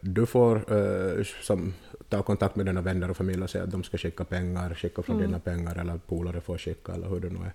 [0.00, 1.74] du får eh, som,
[2.08, 5.02] ta kontakt med dina vänner och familj och säga att de ska skicka pengar, skicka
[5.02, 5.26] från Mm.
[5.28, 7.52] dina pengar eller polare får skicka eller hur det nu är.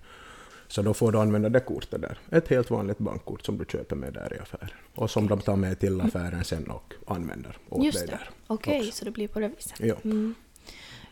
[0.67, 2.17] Så då får du använda det kortet där.
[2.31, 4.69] Ett helt vanligt bankkort som du köper med där i affären.
[4.95, 8.11] Och som de tar med till affären sen och använder åt Just dig det.
[8.13, 8.29] där.
[8.47, 8.91] Okej, också.
[8.91, 9.79] så det blir på det viset.
[9.79, 9.95] Ja.
[10.03, 10.35] Mm.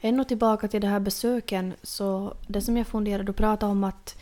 [0.01, 4.17] Ännu tillbaka till det här besöken, så det som jag funderade, du pratade om att,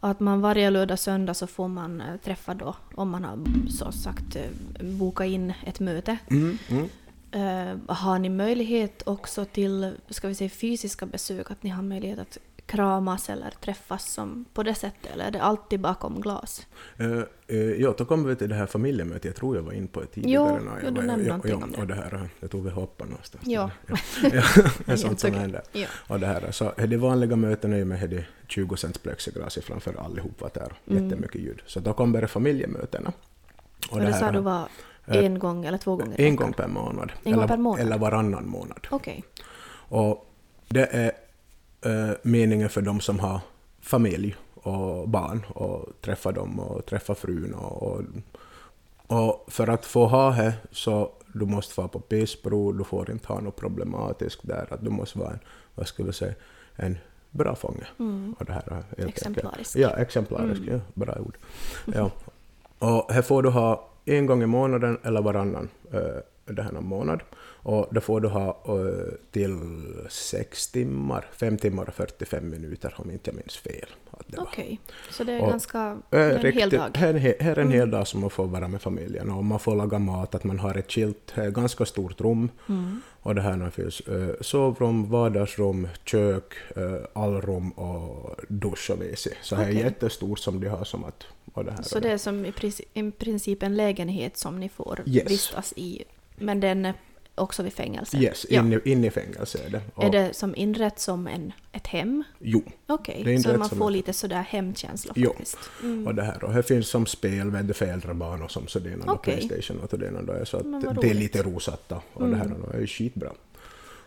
[0.00, 3.38] att man varje lördag söndag så får man eh, träffa då, om man har
[3.70, 6.18] så sagt eh, bokat in ett möte.
[6.30, 6.88] Mm, mm.
[7.30, 12.18] Eh, har ni möjlighet också till, ska vi säga fysiska besök, att ni har möjlighet
[12.18, 16.66] att kramas eller träffas som på det sättet, eller är det alltid bakom glas?
[16.96, 19.24] Eh, eh, ja, då kommer vi till det här familjemötet.
[19.24, 20.60] Jag tror jag var in på det tidigare.
[20.60, 21.78] Jo, jo, jag du nämnde ja, någonting ja, om det.
[21.78, 23.44] Och det här, jag tror vi hoppar någonstans.
[23.46, 23.70] Ja.
[23.86, 23.96] ja,
[24.32, 24.42] ja,
[24.84, 25.62] det sånt som händer.
[25.72, 25.86] Ja.
[26.08, 29.94] Och det här, så de vanliga mötena är ju med det 20 cents plexiglas framför
[30.04, 30.72] allihopa där.
[30.86, 31.04] Mm.
[31.04, 31.62] Jättemycket ljud.
[31.66, 33.12] Så då kommer det familjemötena.
[33.90, 34.68] Och det sa här, du var
[35.06, 37.12] eh, en gång eller två gånger En gång per månad.
[37.24, 37.80] En gång eller, per månad?
[37.80, 38.86] eller varannan månad.
[38.90, 39.24] Okej.
[39.88, 40.34] Och
[40.68, 41.12] det är
[41.84, 43.40] eh, meningen för de som har
[43.80, 48.02] familj och barn och träffa dem och träffa frun och, och,
[49.06, 53.28] och för att få ha det så du måste få på pissprov, du får inte
[53.28, 55.38] ha något problematiskt där, att du måste vara en,
[55.74, 56.34] vad ska vi säga,
[56.76, 56.98] en
[57.30, 57.86] bra fånge.
[57.98, 58.34] Mm.
[58.38, 59.76] Och det här Exemplarisk.
[59.76, 60.74] Ja, exemplarisk, Mm.
[60.74, 61.36] ja, bra ord.
[61.94, 62.10] Ja.
[62.78, 66.00] Och här får du ha en gång i månaden eller varannan eh,
[66.54, 67.20] det här någon månad.
[67.62, 69.58] Och då får du ha eh, till
[70.10, 73.88] sex timmar, fem timmar och 45 minuter om inte jag minns fel.
[74.36, 74.80] Okej,
[75.10, 75.98] så det är Och- ganska...
[76.10, 76.96] Det är en hel riktigt- dag.
[76.96, 77.72] Här, här är en Mm.
[77.72, 80.58] hel dag som man får vara med familjen och man får laga mat, att man
[80.58, 83.00] har ett skilt, eh, ganska stort rum Mm.
[83.22, 86.54] och det här finns eh, sovrum, vardagsrum, kök,
[87.12, 89.28] allrum och dusch och WC.
[89.42, 89.82] Så här är Okej.
[89.82, 91.24] jättestort som de har som att...
[91.64, 95.02] Det här Så det är som i princip, i princip en lägenhet som ni får
[95.06, 95.30] Yes.
[95.30, 96.04] vistas i,
[96.40, 96.94] men den är
[97.34, 98.16] också vid fängelse?
[98.18, 98.60] Yes, Ja.
[98.60, 99.80] in, i, in i fängelse är det.
[99.94, 102.24] Och, Är det som inrett som en, ett hem?
[102.38, 105.30] Jo, Okej, Det är så man får ett- lite sådär hemkänsla Jo.
[105.30, 105.58] faktiskt.
[105.82, 106.06] Mm.
[106.06, 106.44] och det här.
[106.44, 109.36] Och här finns som spel, vet du, för äldre barn och som sådana och Okej.
[109.48, 110.44] Playstation och sådana då.
[110.46, 112.30] Så att det är lite rosatta och Mm.
[112.32, 113.32] det här då är ju skitbra.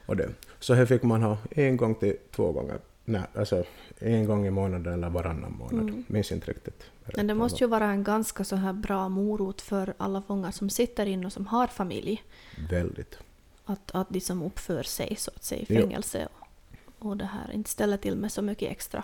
[0.05, 0.29] Och det.
[0.59, 2.77] Så här fick man ha en gång till två gånger.
[3.05, 3.63] Nej, alltså
[3.99, 5.89] en gång i månaden eller varannan månad.
[5.89, 6.03] Mm.
[6.07, 6.83] Minns inte riktigt.
[7.15, 10.69] Men det måste ju vara en ganska så här bra morot för alla fångar som
[10.69, 12.23] sitter in och som har familj.
[12.69, 13.17] Väldigt.
[13.65, 17.51] Att, att de som uppför sig så att säga i fängelse och, och det här
[17.53, 19.03] inte ställer till med så mycket extra.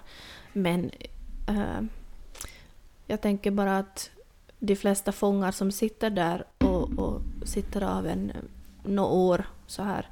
[0.54, 0.92] Men
[1.48, 1.82] eh,
[3.08, 4.10] jag tänker bara att
[4.60, 8.32] de flesta fångar som sitter där och, och sitter av en
[8.84, 10.10] några år så här.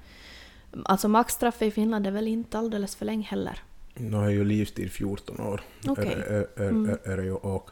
[0.86, 3.64] Alltså maxstraffet i Finland är väl inte alldeles för länge heller.
[3.94, 5.62] Nu har ju livstid 14 år.
[5.88, 6.06] Okej.
[6.06, 6.90] Är, är, är, Mm.
[6.90, 7.70] är, är ju och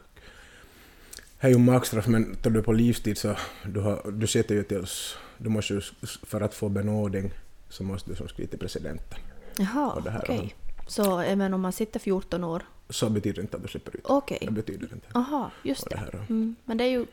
[1.40, 4.62] det är ju maxstraff men tar du på livstid så du, har, du sitter ju
[4.62, 5.16] tills...
[5.38, 5.80] Du måste ju,
[6.22, 7.32] för att få benådning
[7.68, 9.18] så måste du som skriva till presidenten.
[9.58, 10.54] Jaha, Och det okej.
[10.86, 12.62] Så även om man sitter 14 år?
[12.88, 14.02] Så betyder inte att du slipper ut.
[14.04, 14.38] Okej.
[14.40, 15.06] Det betyder inte.
[15.14, 16.18] Aha, just Och det det.
[16.18, 16.56] Mm.
[16.64, 17.06] Men det är ju...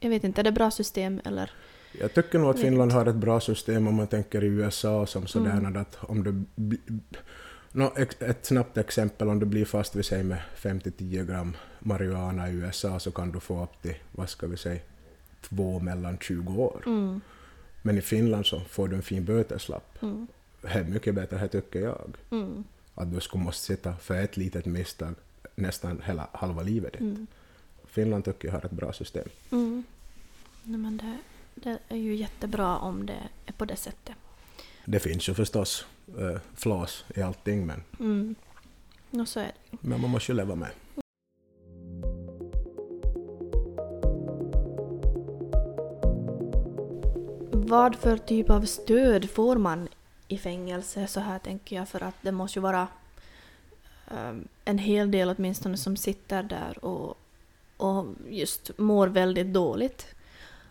[0.00, 1.50] Jag vet inte, är det bra system eller?
[2.00, 5.26] Jag tycker nog att Finland har ett bra system om man tänker i USA som
[5.26, 5.76] sådär Mm.
[5.76, 6.44] att om du...
[7.96, 12.52] ex- ett snabbt exempel, om du blir fast vid säg med 5-10 gram marijuana i
[12.52, 14.80] USA så kan du få upp till, vad ska vi säga,
[15.40, 16.82] två mellan 20 år.
[16.86, 17.20] Mm.
[17.82, 20.02] Men i Finland så får du en fin böteslapp.
[20.02, 20.26] Mm.
[20.62, 22.16] Det är mycket bättre, här tycker jag.
[22.30, 22.64] Mm.
[22.94, 25.14] Att du skulle måste sitta för ett litet misstag
[25.54, 26.92] nästan hela halva livet.
[26.92, 27.00] ditt.
[27.00, 27.26] Mm.
[27.86, 29.28] Finland tycker jag har ett bra system.
[29.50, 29.84] Mm.
[30.64, 31.18] Nej, men det,
[31.54, 34.14] det är ju jättebra om det är på det sättet.
[34.84, 35.86] Det finns ju förstås
[36.18, 38.34] uh, flaws i allting men, Mm.
[39.10, 39.76] Och så är det.
[39.80, 40.68] men man måste ju leva med.
[47.52, 49.88] Vad för typ av stöd får man
[50.28, 51.06] i fängelse?
[51.06, 52.88] Så här tänker jag för att det måste ju vara
[54.10, 57.18] ehm, en hel del åtminstone som sitter där och,
[57.76, 60.06] och just mår väldigt dåligt.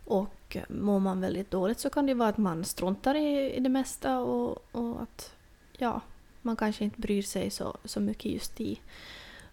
[0.09, 3.69] Och mår man väldigt dåligt så kan det vara att man struntar i, i det
[3.69, 5.31] mesta och, och att
[5.77, 6.01] ja,
[6.41, 8.79] man kanske inte bryr sig så, så mycket just i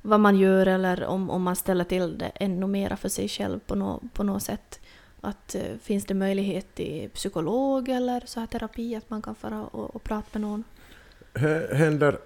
[0.02, 3.58] vad man gör eller om, om man ställer till det ännu mera för sig själv
[3.58, 4.80] på, no, på något sätt.
[5.20, 9.62] Att eh, finns det möjlighet till psykolog eller så här terapi, att man kan fara
[9.64, 10.64] och, och prata med någon?
[11.34, 12.18] Hä- Händer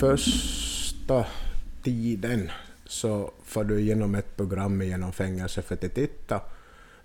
[0.00, 1.26] första
[1.82, 2.50] tiden
[2.86, 6.40] så får du igenom ett program genom fängelse för att titta.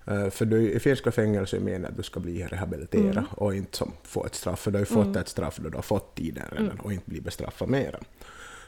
[0.06, 3.26] Eh, För du, i finska fängelser menar att du ska bli rehabiliterad Mm.
[3.32, 4.60] och inte som få ett straff.
[4.60, 5.18] För du har ju fått Mm.
[5.22, 6.80] ett straff då du har fått tiden redan Mm.
[6.80, 8.00] och inte bli bestraffad mera.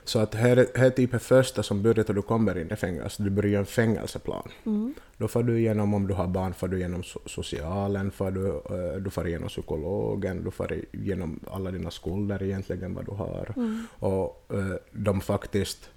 [0.03, 2.71] Så att här, är- här är typ det första som börjar då du kommer in
[2.71, 3.23] i fängelse.
[3.23, 4.47] Du börjar en fängelseplan.
[4.65, 4.93] Mm.
[5.17, 8.47] Då får du igenom, om du har barn, får du igenom so- socialen, får du,
[8.47, 13.53] eh, du får igenom psykologen, du får igenom alla dina skulder egentligen vad du har.
[13.57, 13.85] Mm.
[13.99, 15.89] Och eh, de faktiskt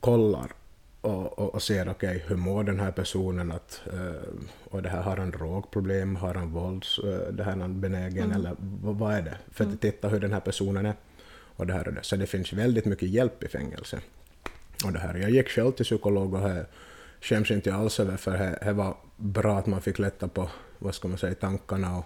[0.00, 0.52] kollar
[1.00, 3.52] och, och, och ser okej, hur mår den här personen?
[3.52, 4.28] Att, eh,
[4.64, 8.24] och det här har han drogproblem, har han vålds, eh, det här är han benägen
[8.24, 8.36] Mm.
[8.36, 9.36] eller vad, vad är det?
[9.52, 9.78] För att Mm.
[9.78, 10.94] titta hur den här personen är.
[11.56, 12.02] Och det här och det.
[12.02, 13.98] Så det finns väldigt mycket hjälp i fängelse.
[14.84, 15.14] Och det här.
[15.14, 16.66] Jag gick själv till psykolog och här
[17.20, 21.08] skäms inte alls över för det, var bra att man fick lätta på, vad ska
[21.08, 22.04] man säga, tankarna och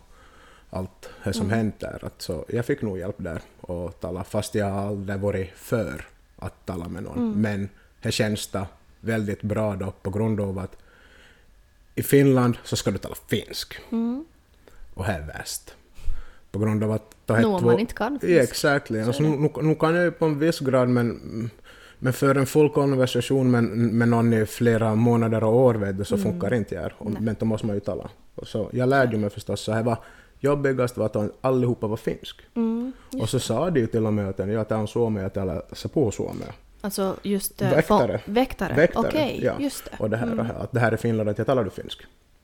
[0.70, 1.57] allt det som Mm.
[1.59, 1.99] hänt där.
[2.05, 6.05] Att så jag fick nog hjälp där och tala, fast jag aldrig varit för
[6.36, 7.18] att tala med någon.
[7.18, 7.40] Mm.
[7.40, 7.68] Men
[8.03, 8.66] det känns det
[9.03, 10.76] väldigt bra då på grund av att
[11.94, 14.24] i Finland så ska du tala finsk Mm.
[14.94, 15.74] och här är värst.
[16.50, 17.14] På grund av att...
[17.26, 18.42] Nå, om två- man inte kan Ja, finska.
[18.42, 18.88] exakt.
[18.88, 21.50] Så Alltså, nu, nu, kan jag ju på en viss grad men,
[21.98, 26.05] men för en full konversation med, med någon i flera månader och år vet du,
[26.05, 26.32] så Mm.
[26.32, 26.94] funkar det inte här.
[26.98, 28.11] Och, men då måste man ju tala.
[28.34, 29.98] Och så, jag lärde mig förstås, så här var
[30.40, 32.40] jobbigast var att allihopa var finsk.
[32.55, 32.92] Mm.
[33.20, 36.53] Och så sa de ju till och med att jag en suomi och talar sapo-suomea.
[36.85, 37.62] Alltså just...
[37.62, 38.20] eh, Väktare.
[38.24, 38.74] Väktare?
[38.74, 39.55] Väktare, Okej, ja.
[39.61, 39.97] just det.
[39.99, 40.47] Och det här, Mm.
[40.57, 42.03] att det här är Finland, att jag talar du finsk.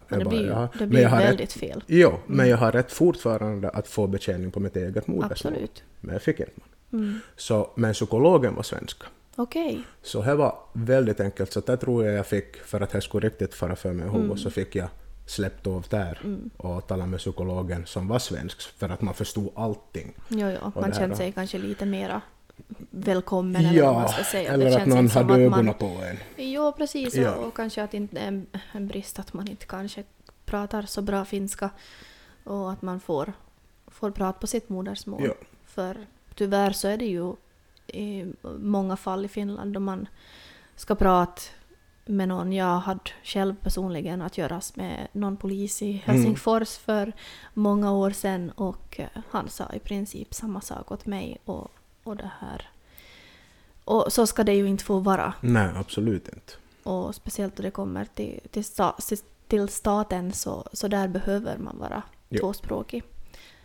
[0.09, 1.75] Men det jag blir, ju- har- det blir har väldigt fel.
[1.79, 5.33] Rätt, jo, men jag har rätt fortfarande att få betjäning på mitt eget modersmål.
[5.33, 5.83] Absolut.
[6.01, 6.53] Men jag fick inte.
[6.93, 7.21] Mm.
[7.37, 9.07] Så, men psykologen var svenska.
[9.37, 9.83] Okej.
[10.03, 13.27] Så det var väldigt enkelt, så det tror jag jag fick för att det skulle
[13.27, 14.89] riktigt fara för mig ihåg och så fick jag
[15.27, 16.21] släppt av där
[16.57, 20.15] och tala med psykologen som var svensk för att man förstod allting.
[20.29, 20.73] Jo, jo.
[20.81, 22.21] Man kände sig kanske lite mera
[22.91, 24.53] välkommen eller vad man ska säga.
[24.53, 26.19] eller det att känns någon hade att man- ögonen på en.
[26.37, 27.15] Jo, precis.
[27.15, 27.35] Ja.
[27.35, 30.05] Och, kanske att inte är en, en brist att man inte kanske
[30.45, 31.71] pratar så bra finska
[32.45, 33.33] och att man får,
[33.87, 35.25] får prata på sitt modersmål.
[35.25, 35.33] Ja.
[35.65, 35.97] För
[36.35, 37.35] tyvärr så är det ju
[37.87, 38.27] i
[38.59, 40.09] många fall i Finland då man
[40.77, 41.43] ska prata
[42.07, 42.53] med någon.
[42.53, 47.13] Jag hade själv personligen att göras med någon polis i Helsingfors för
[47.55, 51.71] många år sedan och eh, han sa i princip samma sak åt mig och,
[52.09, 52.69] och det här.
[53.85, 55.33] Och så ska det ju inte få vara.
[55.41, 56.53] Nej, absolut inte.
[56.83, 58.97] Och speciellt då det kommer till, till, sta,
[59.49, 62.41] till staten så, så där behöver man vara Ja.
[62.41, 63.03] tvåspråkig.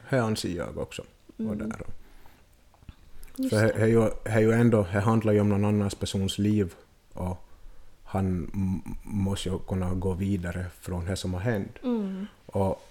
[0.09, 1.01] Det anser jag också.
[1.27, 1.57] Och Mm.
[1.69, 1.85] där.
[3.35, 4.09] Just För det är ju,
[4.41, 6.73] ju ändå, det handlar ju om någon annans persons liv
[7.13, 7.47] och
[8.03, 8.51] han
[9.03, 11.77] måste ju kunna gå vidare från det som har hänt.
[11.83, 12.27] Mm.
[12.45, 12.87] Och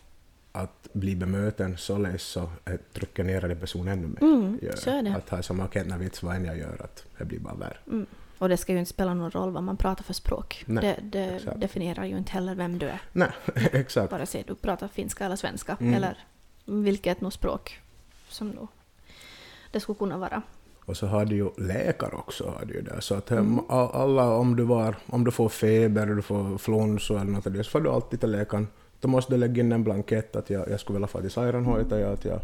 [0.53, 4.23] att bli bemöten således så eh, trycker ner den personen ännu mer.
[4.23, 5.15] Mm, så är det.
[5.17, 7.77] Att ha samma vits vad än jag gör, att det blir bara värre.
[7.87, 8.07] Mm.
[8.39, 10.65] Och det ska ju inte spela någon roll vad man pratar för språk.
[10.67, 13.01] Nej, det det definierar ju inte heller vem du är.
[13.13, 13.31] Nej,
[13.73, 14.11] exakt.
[14.11, 15.95] Bara se du pratar finska eller svenska Mm.
[15.95, 16.19] eller
[16.65, 17.81] vilket nå språk
[18.29, 18.69] som då
[19.73, 20.43] det skulle kunna vara.
[20.85, 22.45] Och så har du ju läkare också.
[22.59, 23.01] Har du där.
[23.01, 23.59] Så att Mm.
[23.59, 27.47] eh, a- alla, om du, var, om du får feber, du får flonso eller något
[27.47, 28.69] av det, så får du alltid till läkaren.
[29.03, 31.31] Då måste du lägga in en blankett att jag, jag skulle vilja få till
[31.99, 32.41] ja, att jag,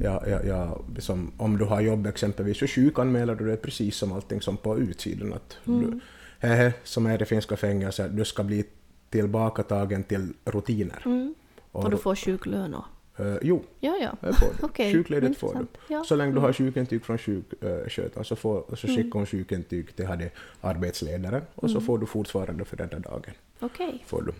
[0.00, 4.12] jag, jag, jag, liksom, om du har jobb exempelvis så sjukanmäler du det precis som
[4.12, 5.32] allting som på utsidan.
[5.32, 6.00] Att du,
[6.38, 8.64] hehe, som är det finska fängelset, du ska bli
[9.10, 11.02] tillbakatagen till rutiner.
[11.04, 11.34] Mm.
[11.72, 12.84] Och, Och du får sjuklön och...
[13.20, 14.28] Eh, jo, Ja, ja.
[14.28, 14.52] det får du.
[14.66, 15.66] Okej, Sjukledigt får du.
[15.94, 16.04] Ja.
[16.04, 20.30] Så länge du har sjukintyg från sjukskötaren så, får, så skickar hon sjukintyg till hade
[20.60, 23.32] arbetsledaren och så får du fortfarande för den där dagen.
[23.60, 24.32] Okej, Får du.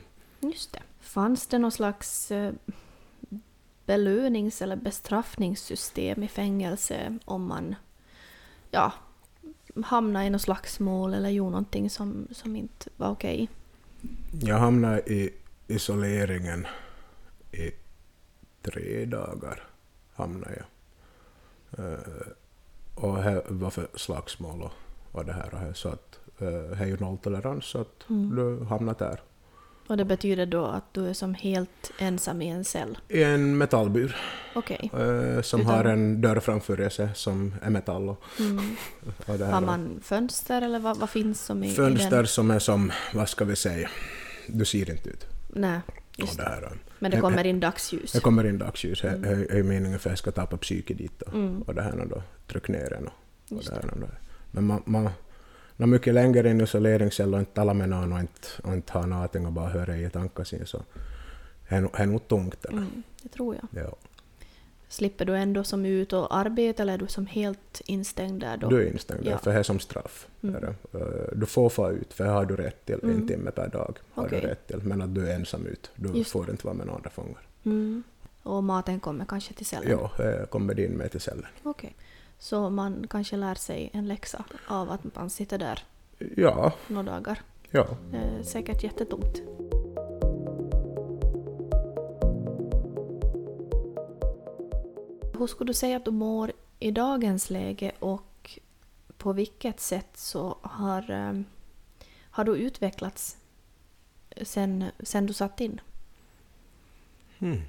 [0.48, 0.78] just det.
[1.08, 2.52] Fanns det någon slags eh,
[3.86, 7.74] belönings eller bestraffningssystem i fängelse om man
[8.70, 8.92] ja,
[9.84, 13.48] hamnade i något slagsmål eller gjorde någonting som, som inte var okej?
[14.42, 15.34] Jag hamnade i
[15.66, 16.66] isoleringen
[17.52, 17.70] i
[18.62, 19.62] tre dagar.
[20.14, 20.66] Hamnade jag.
[21.84, 21.98] Eh,
[22.94, 24.72] och det var för slagsmål och,
[25.12, 25.74] och det här och det.
[25.74, 29.20] Så att eh, det är ju nolltolerans så att du hamnar där.
[29.88, 32.98] Och det betyder då att du är som helt ensam i en cell?
[33.08, 34.16] I en metallbur
[34.54, 34.90] Okej.
[34.92, 38.08] eh, som Utan- har en dörr framför sig som är metall.
[38.08, 38.76] Och, Mm.
[39.26, 42.26] och Har man fönster eller vad, vad finns som i, i Fönster den?
[42.26, 43.88] som är som, vad ska vi säga,
[44.46, 45.26] du ser inte ut.
[45.48, 45.80] Nej,
[46.16, 48.12] just det Men det He- kommer in dagsljus?
[48.12, 51.22] Det kommer in dagsljus, det det är meningen för att jag ska tappa psyke dit
[51.22, 51.62] och, Mm.
[51.62, 54.08] och det här och då tryck ner den och, och det här och.
[54.50, 55.08] Men man, man
[55.80, 59.06] när mycket längre in isoleringscell och inte tala med någon och inte, och inte ha
[59.06, 60.82] någonting och bara höra i tankar sin så
[61.68, 62.64] nog- är nog tungt.
[62.64, 62.78] Eller?
[62.78, 63.84] Mm, det tror jag.
[63.84, 63.96] Ja,
[64.90, 68.68] Slipper du ändå som ut och arbeta eller är du som helt instängd där då?
[68.68, 69.38] du är instängd där, Ja.
[69.38, 70.26] för det är som straff.
[70.42, 70.60] Mm.
[70.60, 70.98] Det.
[70.98, 71.06] Eh,
[71.38, 73.26] Du får få ut, för det har du rätt till, en Mm.
[73.28, 73.98] timme per dag.
[74.14, 74.40] Har Okej.
[74.40, 76.86] du rätt till, men att du är ensam ut, du Just får inte vara med
[76.86, 77.46] några andra fångar.
[77.64, 78.02] Mm.
[78.42, 79.90] Och maten kommer kanske till cellen?
[79.90, 81.46] Ja, det kommer in med till cellen.
[81.62, 81.94] Okej.
[82.38, 85.84] Så man kanske lär sig en läxa av att man sitter där
[86.36, 87.42] Ja, några dagar.
[87.70, 87.86] ja.
[88.12, 89.42] Är säkert jättetungt.
[95.38, 98.58] Hur skulle du säga att du mår i dagens läge och
[99.18, 101.40] på vilket sätt så har, eh,
[102.30, 103.36] har du utvecklats
[104.42, 105.80] sen, sen du satt in?
[107.38, 107.62] Hmm.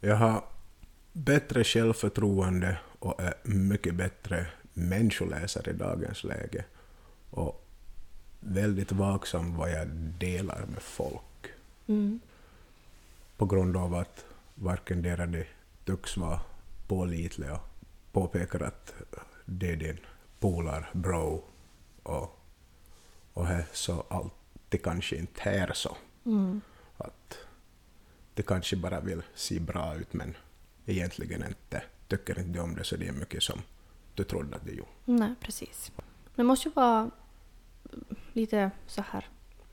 [0.00, 0.44] Jag har
[1.12, 6.64] bättre självförtroende och är mycket bättre människoläsare i dagens läge.
[7.30, 7.64] Och
[8.40, 9.88] väldigt vaksam vad jag
[10.18, 11.46] delar med folk.
[11.86, 12.20] Mm.
[13.36, 15.44] På grund av att varken deras de
[15.84, 16.40] tycks vara
[16.86, 17.68] pålitliga och
[18.12, 18.94] påpekar att
[19.44, 19.98] det är din
[20.40, 21.44] polar, bro
[22.02, 22.38] och,
[23.32, 25.96] och här så alltid kanske inte är så.
[26.24, 26.60] Mm.
[26.96, 27.38] Att
[28.34, 30.36] det kanske bara vill se bra ut men
[30.86, 33.62] egentligen inte tycker inte om det så det är mycket som
[34.14, 34.90] du trodde att det gjorde.
[35.04, 35.92] Nej, precis.
[36.34, 37.10] Det måste ju vara
[38.32, 39.28] lite så här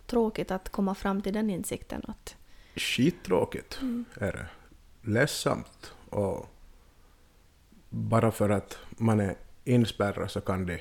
[0.05, 2.36] tråkigt att komma fram till den insikten att
[2.75, 3.79] Skittråkigt
[4.15, 4.47] är det.
[5.11, 6.49] Ledsamt och
[7.89, 10.79] bara för att man är inspärrad så kan de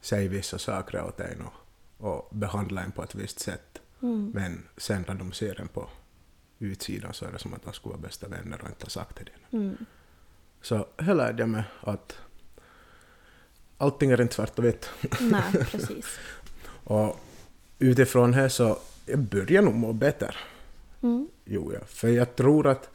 [0.00, 1.52] säga vissa saker åt en och,
[2.06, 3.80] och behandla en på ett visst sätt.
[4.02, 4.30] Mm.
[4.34, 5.88] Men sen när de ser en på
[6.58, 9.16] utsidan så är det som att de skulle vara bästa vänner och inte har sagt
[9.16, 9.56] det.
[9.56, 9.76] Mm.
[10.66, 12.18] Så här lärde jag mig att
[13.78, 14.90] allting är inte svart och vitt.
[15.20, 16.18] Nej, precis.
[16.84, 17.16] Och
[17.78, 20.34] utifrån det så jag börjar nog må bättre.
[21.02, 21.28] Mm.
[21.44, 21.80] Jo, ja.
[21.86, 22.90] För jag tror att...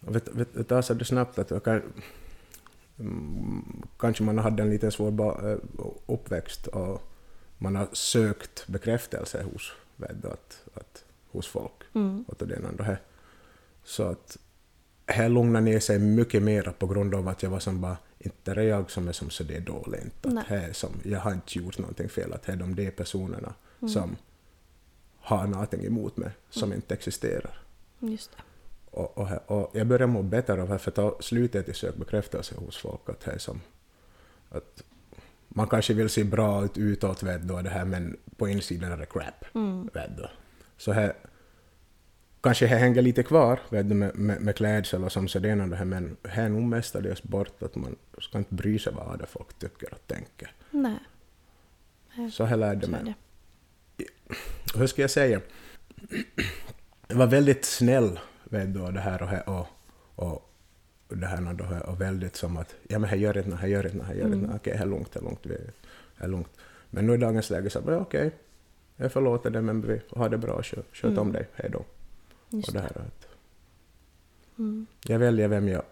[0.00, 1.82] Vet, vet, vet, alltså det snabbt att jag kan,
[2.98, 5.58] mm, kanske man hade en liten svår eh,
[6.06, 7.02] uppväxt och
[7.58, 11.82] man har sökt bekräftelse hos, vet att, att, hos folk.
[11.94, 12.24] Mm.
[12.28, 13.00] Och det ena och det här.
[13.84, 14.38] Så att
[15.12, 18.50] här lugnade ner sig mycket mer på grund av att jag var som bara, inte
[18.50, 20.26] är det jag som är som så det är dåligt.
[20.26, 22.90] Att här är som, jag har inte gjort någonting fel, att här är de de
[22.90, 23.92] personerna Mm.
[23.92, 24.16] som
[25.20, 27.62] har någonting emot mig som inte existerar.
[27.98, 28.42] Just det.
[28.90, 32.76] Och, och, och jag börjar må bättre av det, för ta slutet i sökbekräftelse hos
[32.76, 33.60] folk, att det är som
[34.48, 34.82] att
[35.48, 38.96] man kanske vill se bra ut utåt, vet och det här, men på insidan är
[38.96, 39.44] det crap.
[39.54, 39.88] Mm.
[39.94, 40.28] Vet du.
[40.76, 41.14] Så här,
[42.40, 45.76] kanske det hänger lite kvar vet du, med, med, med klädsel och som sådana, det
[45.76, 49.26] här, men här är nog mestadels bort att man ska inte bry sig vad det
[49.26, 50.52] folk tycker och tänker.
[50.70, 50.98] Nej.
[52.32, 53.14] Så här lärde är mig.
[53.96, 54.04] det.
[54.78, 55.40] hur ska jag säga?
[57.08, 59.66] Jag var väldigt snäll vet du, och det här och, här och,
[60.14, 60.50] och
[61.08, 63.86] det här och, här och väldigt som att ja men här gör inte, här gör
[63.86, 64.56] inte, här gör inte, Mm.
[64.56, 65.46] okej, här är lugnt, här är lugnt,
[66.16, 66.48] här är lugnt.
[66.90, 68.30] Men nu i dagens läge så ja, okej,
[68.96, 71.32] jag förlåter dig men vi har det bra, sköt, sköt om Mm.
[71.32, 71.84] dig, hej då.
[72.50, 73.10] Just Och det här
[74.58, 74.86] Mm.
[75.06, 75.82] jag väljer vem jag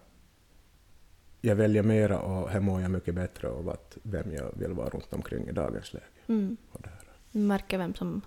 [1.41, 4.89] jag väljer mera och här mår jag mycket bättre av att vem jag vill vara
[4.89, 6.05] runt omkring i dagens läge.
[6.27, 6.57] Mm.
[6.71, 6.99] Och det här.
[7.31, 8.21] Märker vem som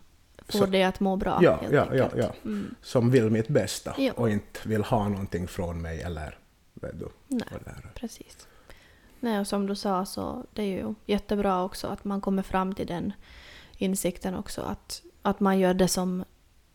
[0.48, 1.38] får Så- dig att må bra.
[1.42, 2.24] Ja, helt ja, ja, enkelt.
[2.24, 2.34] ja.
[2.50, 2.74] Mm.
[2.82, 4.12] Som vill mitt bästa Ja.
[4.12, 6.38] och inte vill ha någonting från mig eller
[6.74, 7.44] vet du, Nej.
[7.94, 8.48] Precis.
[9.20, 12.74] Nej, och som du sa så det är ju jättebra också att man kommer fram
[12.74, 13.12] till den
[13.78, 16.24] insikten också att, att man gör det som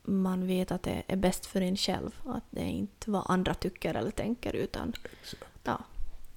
[0.07, 2.11] man vet att det är bäst för en själv.
[2.25, 5.43] Att det är inte vad andra tycker eller tänker utan Exakt.
[5.63, 5.79] ja,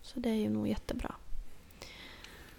[0.02, 1.14] så det är ju nog jättebra.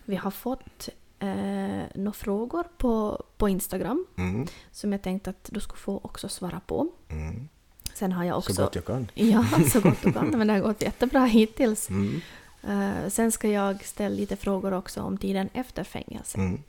[0.05, 0.89] Vi har fått
[1.20, 6.30] eh, några frågor på, på Instagram Mm, som jag tänkte att du skulle få också
[6.30, 6.88] svara på.
[7.09, 7.49] mm.
[7.93, 8.53] Sen har jag också...
[8.53, 9.07] Så gott jag kan.
[9.14, 10.28] Ja, så gott du kan.
[10.30, 11.89] Men det har gått jättebra hittills.
[11.89, 12.22] Mm,
[12.64, 16.38] Eh, sen ska jag ställa lite frågor också om tiden efter fängelse.
[16.38, 16.64] mm.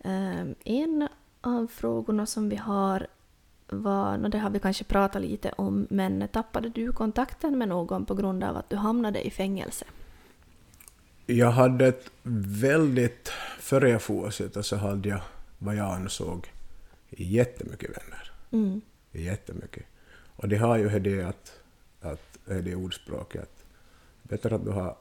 [0.00, 1.08] Eh, en
[1.40, 3.06] av frågorna som vi har
[3.72, 8.06] var, och det har vi kanske pratat lite om, men tappade du kontakten med någon
[8.06, 9.84] på grund av att du hamnade i fängelse?
[11.26, 13.28] Jag hade ett väldigt...
[13.58, 15.20] Före jag for så hade jag
[15.58, 16.52] vad jag ansåg
[17.10, 18.32] jättemycket vänner.
[18.50, 18.80] Mm.
[19.12, 19.84] Jättemycket.
[20.36, 21.60] Och det har ju det att,
[22.00, 23.64] att är det ordspråket att
[24.22, 24.96] bättre att du har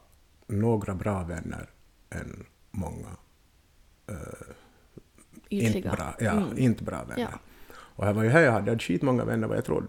[0.47, 1.69] några bra vänner
[2.09, 3.09] än många
[4.07, 4.15] eh,
[5.49, 6.57] inte bra, ja, Mm.
[6.57, 7.30] inte bra vänner.
[7.32, 7.39] Ja.
[7.96, 9.88] Och här var ju här jag hade, jag hade skitmånga vänner vad jag trodde.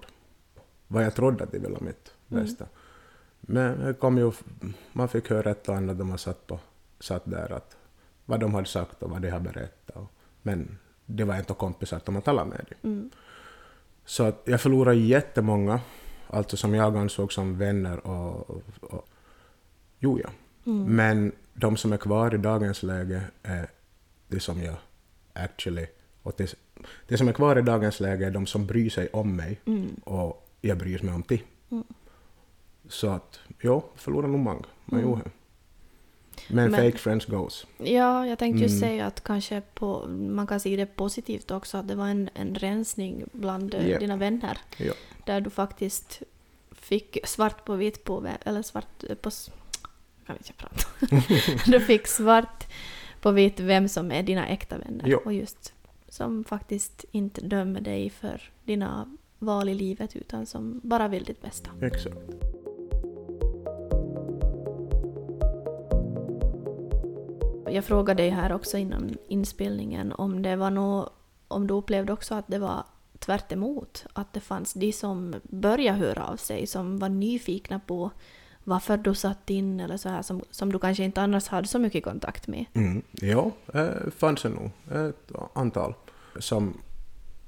[0.89, 2.45] Vad jag trodde att de ville mitt Mm.
[2.45, 2.67] bästa.
[3.41, 4.33] Men det kom ju,
[4.93, 6.59] man fick höra ett och annat de har satt, på,
[7.01, 7.77] satt där, att
[8.25, 9.97] vad de hade sagt och vad de har berättat.
[9.97, 12.93] Och, men det var inte kompisar att de har talat med dem.
[12.93, 13.11] Mm.
[14.05, 15.81] Så att jag förlorade jättemånga,
[16.29, 18.51] alltså som jag ansåg som vänner och...
[18.51, 19.09] och, och
[19.99, 20.31] jo, ja.
[20.67, 20.97] Mm.
[20.97, 23.71] Men de som är kvar i dagens läge är
[24.29, 24.77] det som jag
[25.33, 25.87] actually...
[26.23, 26.55] Och det,
[27.09, 29.95] det som är kvar i dagens läge är de som bryr sig om mig Mm.
[30.05, 31.41] och jag bryr mig om det.
[31.71, 31.85] Mm.
[32.89, 34.63] Så att, jo, förlorade nog många.
[34.85, 35.11] Man Mm.
[35.11, 35.31] gjorde.
[36.49, 37.67] Men, Men- fake friends goes.
[37.79, 38.81] Ja, jag tänkte ju Mm.
[38.81, 42.55] säga att kanske på, man kan se det positivt också, att det var en, en
[42.55, 43.99] rensning bland eh, Ja.
[43.99, 44.59] dina vänner.
[44.77, 44.93] Ja.
[45.27, 46.23] Där du faktiskt
[46.73, 49.29] fick svart på vitt på, eller svart på...
[49.29, 49.51] s-
[50.19, 50.87] Jag kan inte prata.
[51.71, 52.67] du fick svart
[53.21, 55.05] på vitt vem som är dina äkta vänner.
[55.09, 55.19] Ja.
[55.25, 55.73] Och just
[56.13, 61.43] som faktiskt inte dömer dig för dina val i livet utan som bara vill ditt
[61.43, 61.71] bästa.
[61.83, 62.17] Exakt.
[67.71, 71.11] Jag frågade dig här också innan inspelningen om det var nå
[71.49, 72.85] om du upplevde också att det var
[73.19, 78.11] tvärt emot, att det fanns de som började höra av sig, som var nyfikna på
[78.65, 81.79] varför du satt in eller så här, som, som du kanske inte annars hade så
[81.79, 82.65] mycket kontakt med.
[82.73, 83.03] Mm.
[83.11, 84.71] Ja, eh, fanns det nog
[85.09, 85.95] ett antal
[86.39, 86.81] som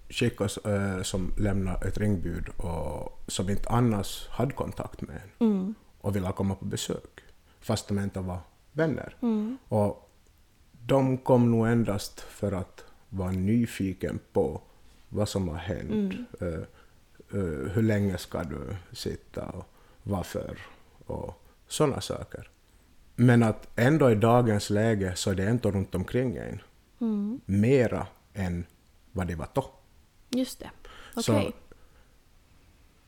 [0.08, 5.74] skickas, eh, som lämnar ett ringbud och som inte annars hade kontakt med en Mm.
[6.00, 7.20] och ville komma på besök,
[7.60, 8.38] fast de inte var
[8.72, 9.16] vänner.
[9.22, 9.58] Mm.
[9.68, 10.10] Och
[10.86, 14.60] de kom nog endast för att vara nyfiken på
[15.08, 15.90] vad som har hänt.
[15.90, 16.24] Mm.
[16.40, 16.60] Eh,
[17.40, 19.64] eh, hur länge ska du sitta och
[20.02, 20.58] varför
[21.06, 22.50] och sådana saker.
[23.16, 26.60] Men att ändå i dagens läge så är det ändå runt omkring en
[27.00, 27.40] Mm.
[27.46, 28.66] mera än
[29.14, 29.64] vad det var då.
[30.30, 30.70] Just det.
[31.22, 31.52] Så Okej.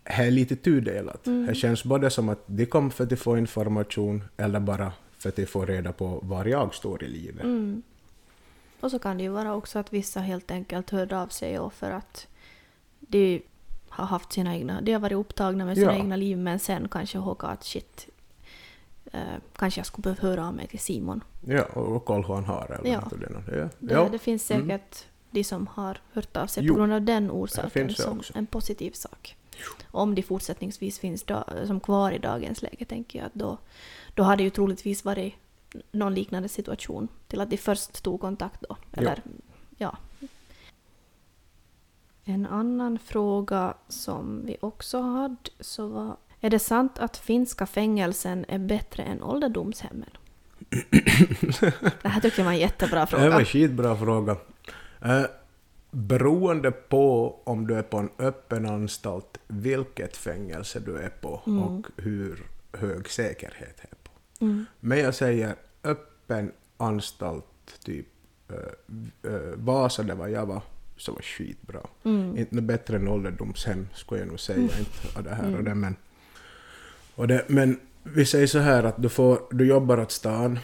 [0.05, 1.27] det är lite tudelat.
[1.27, 1.47] Mm.
[1.47, 5.37] Det känns både som att de kom för att få information eller bara för att
[5.37, 7.45] de får reda på var jag står i livet.
[7.45, 7.83] Mm.
[8.81, 11.73] Och så kan det ju vara också att vissa helt enkelt hörde av sig och
[11.73, 12.27] för att
[13.01, 13.43] de
[13.89, 15.99] har haft sina egna, de har varit upptagna med sina Ja.
[15.99, 18.09] egna liv men sen kanske håka att shit,
[19.13, 19.21] eh,
[19.57, 21.25] kanske jag skulle behöva höra av mig till Simon.
[21.47, 23.11] Ja, och, kolla hur han har eller Ja.
[23.47, 23.57] det.
[23.81, 24.05] Ja.
[24.05, 24.67] Det, det finns Mm.
[25.31, 28.33] De som har hört av sig Jo, på grund av den orsaken det som också.
[28.37, 29.37] en positiv sak.
[29.91, 33.59] Om de fortsättningsvis finns da, som kvar i dagens läge tänker jag att då,
[34.15, 35.35] då hade ju troligtvis varit
[35.93, 38.77] någon liknande situation till att de först tog kontakt då.
[38.93, 39.23] Eller,
[39.77, 39.97] ja.
[42.25, 48.45] En annan fråga som vi också hade så var är det sant att finska fängelsen
[48.49, 50.11] är bättre än ålderdomshemmen?
[52.03, 53.31] det här tycker jag var en jättebra Det fråga.
[53.31, 54.37] var en skitbra fråga.
[55.01, 55.23] Eh,
[55.91, 61.63] beroende på om du är på en öppen anstalt, vilket fängelse du är på Mm.
[61.63, 62.43] och hur
[62.73, 64.11] hög säkerhet är på.
[64.45, 64.65] Mm.
[64.81, 67.45] Men jag säger öppen anstalt,
[67.85, 68.07] typ
[68.51, 70.63] uh, uh, Vasa där var jag var,
[70.97, 71.81] så var skitbra.
[72.05, 72.39] Mm.
[72.39, 74.59] Inte bättre än ålderdomshem skulle jag nog säga.
[74.63, 75.65] Inte av det här och Mm.
[75.65, 75.97] det, men,
[77.15, 80.59] och det, men vi säger så här att du, får, du jobbar åt stan,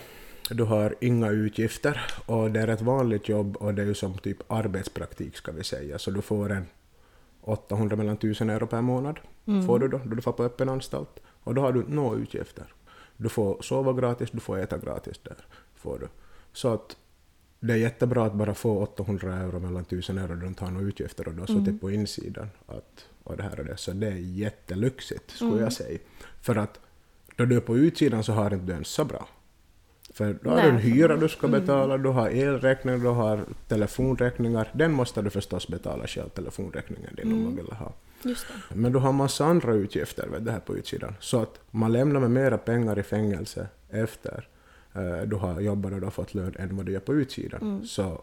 [0.55, 4.18] du har inga utgifter och det är ett vanligt jobb och det är ju som
[4.18, 5.98] typ arbetspraktik ska vi säga.
[5.98, 6.66] Så du får en
[7.40, 9.66] 800 mellan 1000 euro per månad Mm.
[9.66, 11.20] får du då, då du får på öppen anstalt.
[11.44, 12.64] Och då har du några utgifter.
[13.16, 15.36] Du får sova gratis, du får äta gratis där.
[15.74, 16.09] Får du.
[16.53, 16.96] Så att
[17.61, 20.86] det är jättebra att bara få 800 euro mellan 1000 euro, du inte har några
[20.86, 21.78] utgifter och du har suttit Mm.
[21.78, 22.48] på insidan.
[22.66, 23.76] Att, och det här och det.
[23.76, 25.62] Så det är jättelyxigt, skulle Mm.
[25.64, 25.98] jag säga.
[26.40, 26.80] För att
[27.36, 29.28] då du är på utsidan så har inte du ens så bra.
[30.12, 30.82] För då har du en Nej.
[30.84, 31.60] hyra du ska Mm.
[31.60, 34.68] betala, du har elräkningar, du har telefonräkningar.
[34.72, 37.44] Den måste du förstås betala själv, telefonräkningen din om Mm.
[37.44, 37.92] man vill ha.
[38.74, 41.14] Men du har massa andra utgifter vet, här på utsidan.
[41.20, 44.48] Så att man lämnar med mera pengar i fängelse efter
[44.94, 47.60] eh, du har jobbat och du har fått lön än vad du gör på utsidan.
[47.60, 47.84] Mm.
[47.86, 48.22] Så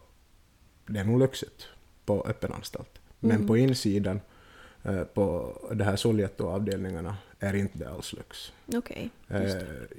[0.86, 1.66] det är nog lyxigt
[2.06, 2.90] på öppen anstalt.
[3.20, 3.46] Men Mm.
[3.46, 4.20] på insidan,
[4.82, 8.52] eh, på det här Soljetto-avdelningarna, är inte det alls lyx.
[8.74, 9.10] Okej.
[9.28, 9.52] Eh,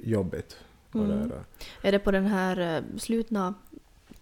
[0.04, 0.56] jobbigt.
[0.92, 1.28] Och Mm.
[1.28, 1.44] där,
[1.82, 3.54] Är det på den här eh, slutna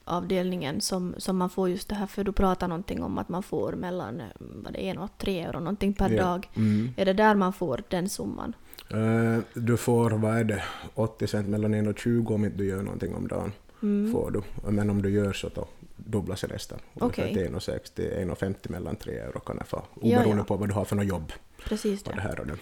[0.05, 3.43] avdelningen som, som man får just det här, för du pratar någonting om att man
[3.43, 6.23] får mellan eh, vad det är, en och tre euro någonting per ja.
[6.25, 6.49] dag.
[6.57, 6.91] Mm.
[6.97, 8.55] Är det där man får den summan?
[8.91, 10.63] Eh, du får, vad är det,
[10.95, 13.53] 80 cent mellan 1 och 20 om inte du gör någonting om dagen.
[13.83, 14.13] Mm.
[14.13, 14.71] får du.
[14.71, 16.79] Men om du gör så då dubblas resten.
[16.95, 17.35] Ungefär Okej.
[17.35, 19.77] till 1,60, 1,50 mellan 3 euro kan jag få.
[20.03, 20.45] Ja, Oberoende ja.
[20.45, 21.33] på vad du har för något jobb.
[21.65, 22.23] Precis Och det det.
[22.23, 22.57] här och det.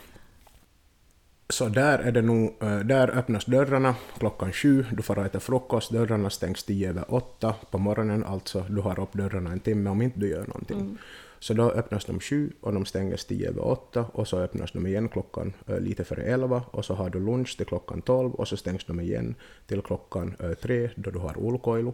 [1.50, 5.92] Så där är det nog, eh, där öppnas dörrarna klockan sju, du får äta frukost,
[5.92, 10.02] dörrarna stängs tio över åtta på morgonen, alltså du har upp dörrarna en timme om
[10.02, 10.80] inte du gör någonting.
[10.80, 10.98] Mm.
[11.38, 14.86] Så då öppnas de sju och de stängs tio över åtta och så öppnas de
[14.86, 18.48] igen klockan eh, lite före elva och så har du lunch till klockan tolv och
[18.48, 19.34] så stängs de igen
[19.66, 21.92] till klockan eh, tre då du har ulkoilu.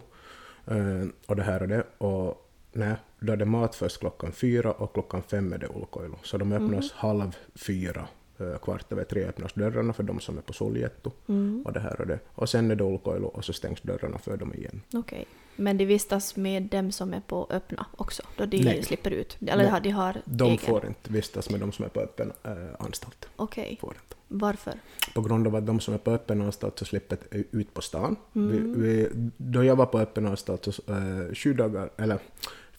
[1.27, 1.83] Och det här och det.
[1.97, 6.15] Och nej, då är det mat först klockan fyra och klockan fem är det ulkoilu.
[6.23, 8.07] Så de öppnas halv fyra.
[8.39, 11.11] Eh, Kvart över tre öppnas dörrarna för de som är på Soljetto.
[11.27, 11.63] Mm.
[11.65, 12.19] Och det här och det.
[12.35, 14.81] Och sen är det ulkoilu och så stängs dörrarna för dem igen.
[14.93, 15.25] Okej.
[15.55, 18.23] Men de vistas med dem som är på öppna också?
[18.37, 18.83] Då de Nej.
[18.83, 19.37] slipper ut?
[19.47, 19.81] Eller Nej.
[19.81, 20.57] de har De egen?
[20.57, 23.29] får inte vistas med de som är på öppen äh, anstalt.
[23.35, 23.79] Okej.
[23.83, 24.15] Inte.
[24.27, 24.73] Varför?
[25.13, 28.15] på grund av att de som är på öppen anstalt så slipper ut på stan.
[28.35, 28.81] Mm.
[28.81, 32.19] Vi, vi, då jag var på öppen anstalt så äh, sju dagar, eller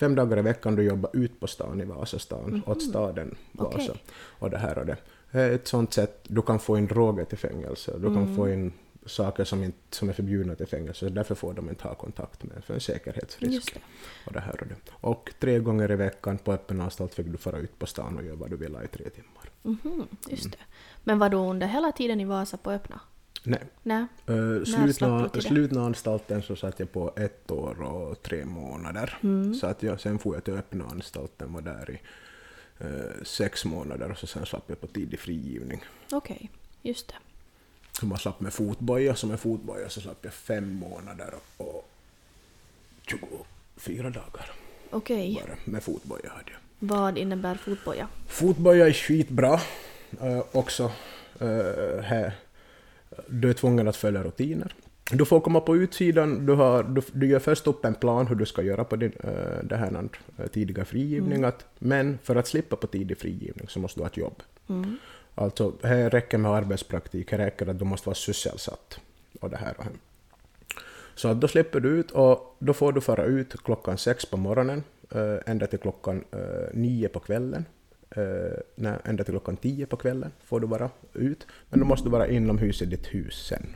[0.01, 3.77] fem dagar i veckan du jobbar ut på stan i Vasastan, åt staden Vasa.
[3.77, 4.03] Okej.
[4.39, 4.97] Och det här och det.
[5.31, 8.37] Är Ett sånt sätt, du kan få in droger till fängelse, du kan Mm.
[8.37, 8.73] få in
[9.07, 12.65] saker som, inte, som är förbjudna till fängelse, därför får de inte ha kontakt med
[12.65, 13.75] för en säkerhetsrisk.
[13.75, 13.81] Det.
[14.27, 14.75] Och, det här och, det.
[15.01, 18.25] och tre gånger i veckan på öppen anstalt fick du fara ut på stan och
[18.25, 19.51] göra vad du ville i tre timmar.
[19.63, 20.59] Mhm, just det.
[21.05, 23.01] Men var du under hela tiden i Vasa på öppna?
[23.43, 24.07] Nej, Nej.
[24.31, 29.19] Uh, slutna, slutna anstalten så satt jag på ett år och tre månader.
[29.23, 29.55] Mm.
[29.55, 32.01] Så att jag, sen får jag till öppna anstalten, var där i
[32.81, 35.85] eh, sex månader och så sen slapp jag på tidig frigivning.
[36.13, 36.51] Okej,
[36.83, 37.15] just det.
[37.93, 41.89] Så man slapp med fotboja, som är fotboja så slapp jag fem månader och
[43.07, 44.53] 24 dagar
[44.91, 45.43] Okej.
[45.47, 46.59] bara med fotboja hade jag.
[46.79, 48.09] Vad innebär fotboja?
[48.29, 49.61] Fotboja är skitbra
[50.21, 50.93] eh, också.
[51.41, 52.33] eh, här.
[53.29, 54.75] Du är tvungen att följa rutiner.
[55.11, 58.35] Du får komma på utsidan, du, har, du, du gör först upp en plan hur
[58.35, 60.09] du ska göra på din uh, det här
[60.41, 64.09] uh, tidiga frigivning, att, men för att slippa på tidig frigivning så måste du ha
[64.09, 64.43] ett jobb.
[64.69, 64.97] Mm.
[65.35, 69.01] Alltså, här räcker med arbetspraktik, här räcker att du måste vara sysselsatt.
[69.41, 69.93] Och det här och här.
[71.15, 74.37] Så att då slipper du ut och då får du fara ut klockan sex på
[74.37, 74.83] morgonen.
[75.11, 76.25] eh, ända till klockan
[76.73, 77.65] nio på kvällen.
[78.11, 81.47] Eh, nej, ända till klockan tio på kvällen får du vara ut.
[81.71, 83.67] Men då måste du vara inomhus i ditt hus sen.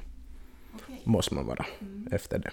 [1.04, 1.66] Måste man vara
[2.10, 2.50] efter det.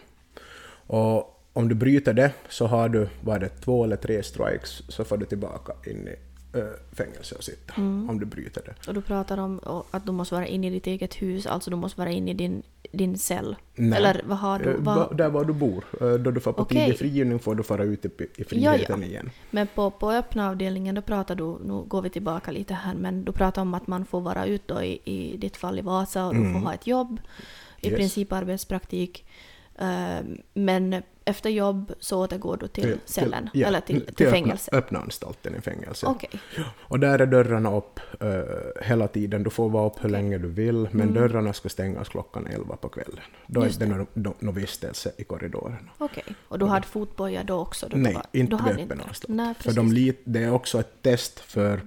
[0.87, 5.03] Och om du bryter det så har du, var det två eller tre strikes, så
[5.03, 6.15] får du tillbaka in i
[6.57, 6.63] eh,
[6.95, 7.73] fängelse och sitta.
[7.77, 8.87] Om du bryter det.
[8.87, 9.59] Och du pratar om
[9.91, 12.33] att du måste vara inne i ditt eget hus, alltså du måste vara inne i
[12.33, 13.55] din, din cell.
[13.75, 13.97] Nej.
[13.97, 14.69] Eller vad har du?
[14.69, 15.85] Eh, Vad, va- Där var du bor.
[16.01, 16.83] Eh, Då du får på Okej.
[16.85, 19.29] tidig frigivning får du fara ut i, i friheten igen.
[19.51, 23.25] men på, på öppna avdelningen då pratar du, nu går vi tillbaka lite här, men
[23.25, 26.35] du pratar om att man får vara ute i, i ditt fall i Vasa och
[26.35, 27.19] du får ha ett jobb,
[27.81, 27.97] i Yes.
[27.97, 29.25] princip arbetspraktik.
[29.79, 30.19] Eh,
[30.53, 34.71] men efter jobb så återgår du till, cellen, ja, eller till, till, öppna, fängelse.
[34.73, 36.05] öppna anstalten i fängelse.
[36.07, 36.29] Okej.
[36.79, 39.43] Och där är dörrarna upp eh, hela tiden.
[39.43, 42.89] Du får vara upp hur länge du vill, men dörrarna ska stängas klockan 11 på
[42.89, 43.19] kvällen.
[43.47, 43.67] Då är Mm.
[43.67, 45.77] Just det någon, nå- någon vistelse i korridorerna.
[45.97, 46.23] Okej.
[46.47, 47.87] Och du hade fotboja då också?
[47.89, 49.27] Då Nej, var, inte vid öppen anstalt.
[49.35, 51.81] Nej, För de det är också ett test för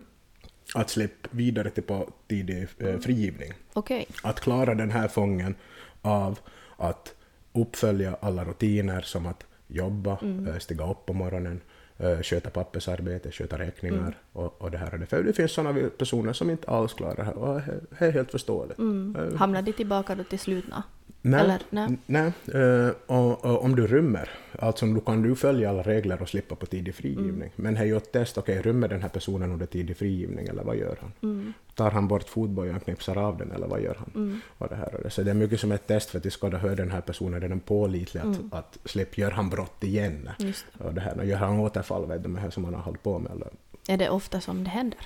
[0.74, 3.52] att slippa vidare till på tidig eh, frigivning.
[3.72, 4.06] Okej.
[4.22, 5.54] Att klara den här fången
[6.02, 6.38] av
[6.76, 7.14] att
[7.52, 10.46] uppfölja alla rutiner som att jobba, Mm.
[10.48, 11.60] eh, stiga upp på morgonen,
[11.98, 14.12] eh, sköta pappersarbete, sköta räkningar Mm.
[14.32, 15.06] och, och det här och det.
[15.06, 17.60] För det finns sådana personer som inte alls klarar det här och
[17.98, 18.78] det är helt förståeligt.
[18.78, 20.82] Eh, Hamnade de tillbaka då till slutna?
[21.22, 21.96] Nej, Eller, nej.
[22.06, 22.32] nej.
[22.54, 26.54] eh, och, och om du rymmer, alltså då kan du följa alla regler och slippa
[26.54, 27.34] på tidig frigivning.
[27.38, 27.50] Mm.
[27.56, 30.62] Men det är ju ett test, okej, rymmer den här personen under tidig frigivning eller
[30.62, 31.12] vad gör han?
[31.22, 31.52] Mm.
[31.74, 34.40] Tar han bort fotbojan och knipsar av den eller vad gör han?
[34.58, 35.10] Och det här och det.
[35.10, 37.42] Så det är mycket som ett test för att de ska höra den här personen,
[37.42, 40.28] är den pålitlig att, att slippa, gör han brott igen?
[40.38, 42.82] Just Och det här, och gör han återfall, vet du, med det som han har
[42.82, 43.32] hållit på med?
[43.32, 43.48] Eller?
[43.88, 44.98] Är det ofta som det händer?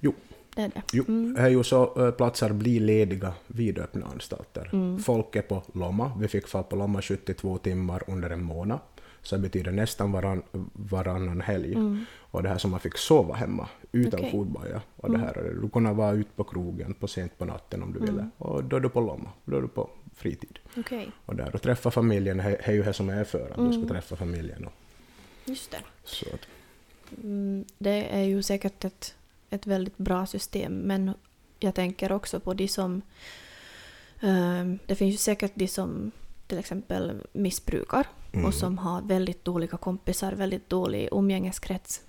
[0.00, 0.14] Jo,
[0.54, 0.82] Det är det.
[0.92, 1.04] Jo,
[1.36, 4.98] det är ju så eh, platser blir lediga vid öppna anstalter.
[5.02, 6.12] Folk är på Lomma.
[6.20, 8.78] Vi fick få på Lomma 72 timmar under en månad.
[9.22, 10.42] Så det betyder nästan varann,
[10.72, 11.76] varannan helg.
[12.16, 14.30] Och det här som man fick sova hemma utan Okej.
[14.32, 14.82] fotboja.
[14.96, 17.98] Och det här, du kunde vara ute på krogen på sent på natten om du
[18.00, 18.28] ville.
[18.38, 19.30] Och då är du på Lomma.
[19.44, 20.58] Då är du på fritid.
[20.76, 23.72] Okej, Och där och träffa familjen, det är ju det som är för att du
[23.72, 24.64] ska träffa familjen.
[24.64, 24.72] Och,
[25.44, 25.78] just det.
[26.04, 26.40] så att,
[27.22, 29.14] Mm, det är ju säkert ett,
[29.54, 31.14] ett väldigt bra system, men
[31.58, 33.02] jag tänker också på de som...
[34.20, 36.10] ehm, det finns ju säkert de som
[36.46, 38.06] till exempel missbrukar
[38.46, 42.02] och som har väldigt dåliga kompisar, väldigt dålig umgängeskrets.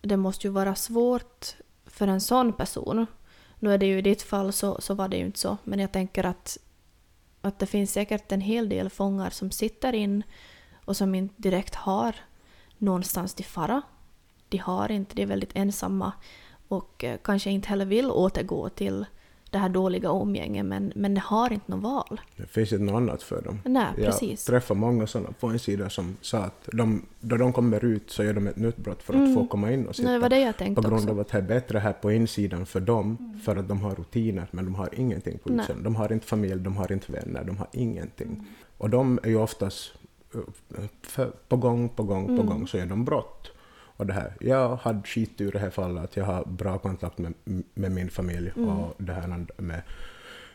[0.00, 1.54] Det måste ju vara svårt
[1.86, 3.06] för en sån person.
[3.58, 5.78] Nu är det ju i ditt fall så, så var det ju inte så, men
[5.78, 6.58] jag tänker att,
[7.40, 10.22] att det finns säkert en hel del fångar som sitter in
[10.84, 12.16] och som inte direkt har
[12.78, 13.82] någonstans till fara.
[14.48, 16.12] De har inte, de är väldigt ensamma
[16.72, 19.06] och eh, kanske inte heller vill återgå till
[19.50, 22.20] det här dåliga umgänget men, men de har inte något val.
[22.36, 23.60] Det finns inte något annat för dem.
[23.64, 24.44] Nej, Jag precis.
[24.44, 28.24] träffade många sådana på en sida som sa att de, då de kommer ut så
[28.24, 30.08] gör de ett nytt brott för att få komma in och sitta.
[30.08, 31.10] Nej, var det jag på tänkte grund också.
[31.10, 34.46] av att det är bättre här på insidan för dem, för att de har rutiner,
[34.50, 35.82] men de har ingenting på utsidan.
[35.82, 38.46] De har inte familj, de har inte vänner, de har ingenting.
[38.78, 39.92] Och de är ju oftast
[40.34, 40.40] eh,
[41.02, 43.51] för, på gång, på gång, på gång så gör de brott.
[44.02, 47.18] Och det här, jag hade skitur i det här fallet att jag har bra kontakt
[47.18, 47.34] med,
[47.74, 49.82] med min familj och det här med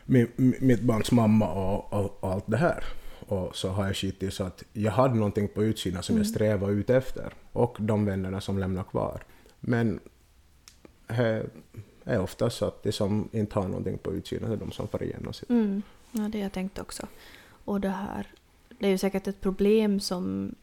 [0.04, 0.28] min,
[0.60, 2.84] mitt barns mamma och, och, och allt det här.
[3.20, 6.72] Och så har jag skitit så att jag hade någonting på utsidan som jag strävade
[6.72, 7.32] ut efter.
[7.52, 9.22] Och de vännerna som lämnar kvar.
[9.60, 10.00] Men
[11.06, 11.42] det
[12.04, 15.02] är ofta så att de som inte har någonting på utsidan är de som far
[15.02, 15.50] igenom sitt.
[15.50, 15.82] Mm,
[16.12, 17.06] ja, det jag tänkte också.
[17.64, 18.26] Och det här,
[18.78, 20.54] det är ju säkert ett problem som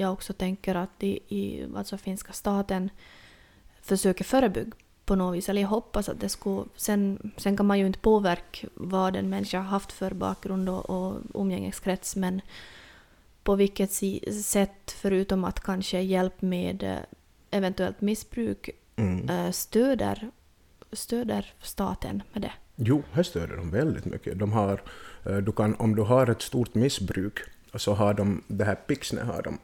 [0.00, 2.90] jag också tänker att de i alltså finska staten
[3.82, 4.70] försöker förebygga
[5.04, 5.48] på något vis.
[5.48, 6.64] Eller jag hoppas att det skulle...
[6.76, 10.90] Sen, sen kan man ju inte påverka vad en människa har haft för bakgrund och,
[10.90, 12.40] och umgängeskrets men
[13.42, 16.96] på vilket si- sätt, förutom att kanske hjälp med eh,
[17.50, 19.28] eventuellt missbruk, Mm.
[19.28, 20.30] eh, stöder,
[20.92, 22.52] stöder staten med det.
[22.76, 24.38] Jo, här stöder de väldigt mycket.
[24.38, 24.82] De har,
[25.26, 27.38] eh, du kan, om du har ett stort missbruk
[27.74, 29.58] så har de, det här Pixne har de,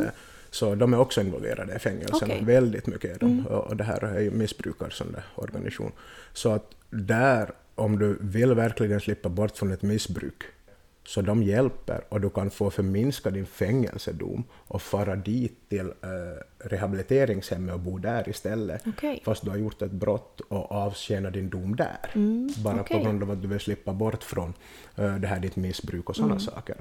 [0.00, 0.08] eh,
[0.50, 2.28] så de är också involverade i fängelsen.
[2.30, 2.44] Okej.
[2.44, 3.46] Väldigt mycket är de.
[3.46, 5.92] Och och det här är ju missbrukar sån där organisation.
[6.32, 10.42] Så att där, om du vill verkligen slippa bort från ett missbruk,
[11.06, 16.68] så de hjälper och du kan få förminska din fängelsedom och fara dit till eh,
[16.84, 18.82] rehabiliteringshemmet och bo där istället.
[18.86, 19.22] Okej.
[19.24, 21.98] Fast du har gjort ett brott och avtjänar din dom där.
[22.64, 22.96] Bara Mm, okej.
[22.98, 24.54] på grund av att du vill slippa bort från
[24.96, 26.40] eh, det här ditt missbruk och sådana Mm.
[26.44, 26.76] saker.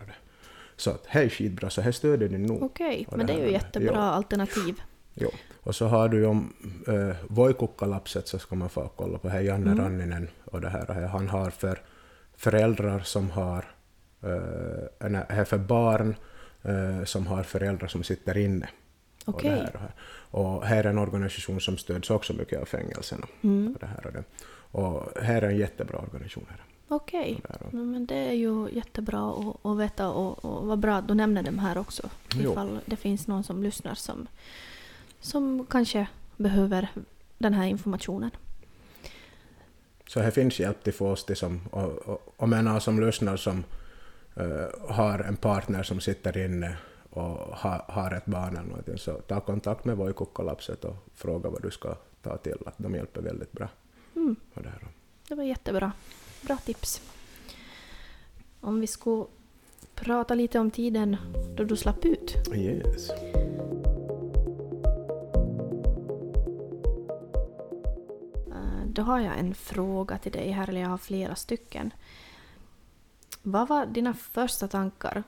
[0.80, 2.64] Så att, hej skitbra, så här stöder ni nog.
[2.64, 4.82] Okej, Och men det är här ju jättebra Ja, alternativ.
[5.14, 5.30] jo.
[5.64, 6.54] Och så har du ju om
[6.88, 9.30] äh, Voikukkalapset så ska man få kolla på.
[9.30, 9.84] Här är Janne Mm.
[9.84, 10.90] Ranninen och det här.
[10.90, 11.82] Och här han har för
[12.38, 13.66] föräldrar som har,
[14.24, 16.16] äh, nej, här för barn
[16.64, 18.70] äh, som har föräldrar som sitter inne.
[19.26, 19.50] Och, Okej.
[19.50, 19.92] det här och, här.
[20.32, 23.28] och här är en organisation som stöds också mycket av fängelserna.
[23.44, 23.74] Mm.
[23.74, 24.24] Och, det här och, det.
[24.72, 26.46] och här är en jättebra organisation.
[26.50, 26.60] Här.
[26.92, 27.42] Okej.
[27.50, 31.14] Ja, Men det är ju jättebra att, att veta och, och vad bra att du
[31.14, 32.10] nämner dem här också.
[32.36, 32.52] Jo.
[32.52, 34.28] Ifall det finns någon som lyssnar som,
[35.20, 36.90] som kanske behöver
[37.38, 38.32] den här informationen.
[40.08, 43.64] Så här finns hjälp till för oss till som, och, och menar som lyssnar som
[44.36, 46.78] eh, har en partner som sitter inne
[47.10, 51.62] och ha, har ett barn eller någonting, så ta kontakt med Voikukkalapset och fråga vad
[51.62, 52.58] du ska ta till.
[52.66, 53.68] Att de hjälper väldigt bra.
[54.16, 54.36] Mm.
[54.54, 54.88] Det här.
[55.28, 55.92] Det var jättebra.
[56.42, 57.02] Bra tips.
[58.62, 59.26] Om vi skulle
[59.96, 61.18] prata lite om tiden
[61.58, 62.36] då du slapp ut.
[62.56, 63.10] Yes.
[68.48, 71.94] Eh, Då har jag en fråga till dig här, eller jag har flera stycken.
[73.44, 75.24] Vad var dina första tankar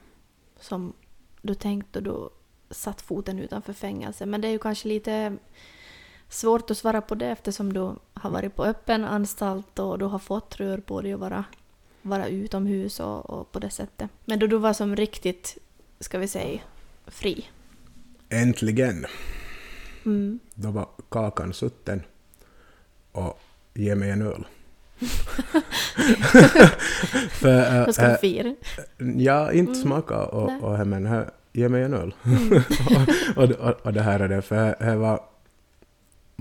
[0.59, 0.93] som
[1.41, 2.11] du tänkte då
[2.67, 4.25] du satt foten utanför fängelse?
[4.25, 5.37] Men det är ju kanske lite
[6.31, 7.79] svårt att svara på det eftersom du
[8.13, 11.43] har varit på öppen anstalt och du har fått rör på dig att vara,
[12.01, 14.09] vara utomhus och, och på det sättet.
[14.25, 15.57] Men då du var som riktigt,
[15.99, 16.59] ska vi säga,
[17.07, 17.49] fri.
[18.29, 19.05] Äntligen!
[20.05, 20.39] Mm.
[20.53, 22.01] Då var kakan sutten
[23.11, 23.39] och
[23.73, 24.47] ge mig en öl.
[27.31, 28.55] För, äh, ska vi äh, fira.
[29.17, 29.83] Ja, inte Mm.
[29.83, 32.13] smaka och, och, och men här, ge mig en öl.
[32.23, 32.51] Mm.
[33.35, 35.19] och, och, och det här är det, för här var,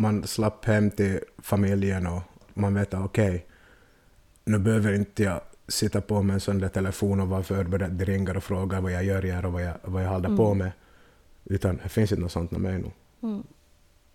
[0.01, 2.23] man slapp hem till familjen och
[2.55, 3.47] man vet att okej,
[4.45, 8.05] nu behöver inte jag sitta på med en sån där telefon och vara förberedd, det
[8.05, 10.37] ringer och frågar vad jag gör här och vad jag, vad jag håller Mm.
[10.37, 10.73] på med.
[11.45, 12.91] Utan det finns inte något sånt med mig nu.
[13.29, 13.43] Mm.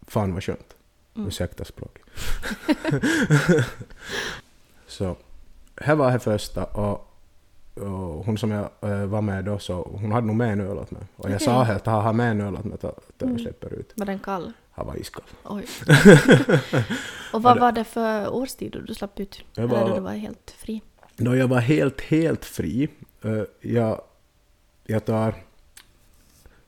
[0.08, 0.76] Fan vad skönt.
[1.16, 1.28] Mm.
[1.28, 1.98] Ursäkta språk.
[4.88, 5.16] så,
[5.82, 7.12] här var det första och,
[7.74, 10.78] och hon som jag eh, var med då, så hon hade nog med en öl
[10.78, 11.02] åt mig.
[11.16, 11.46] Och jag Okej.
[11.46, 12.84] sa helt, ha med en öl åt mig, att
[13.18, 13.40] jag Mm.
[13.40, 13.94] släpper ut.
[13.96, 14.54] Var den kall?
[14.76, 15.24] Han var iskall.
[15.44, 15.66] Oj.
[17.34, 19.42] och vad var det för årstid då du slapp ut?
[19.54, 20.82] Jag Eller var- du var helt fri?
[21.18, 22.90] Då jag var helt, helt fri,
[23.22, 24.02] eh, jag,
[24.86, 25.36] jag tar...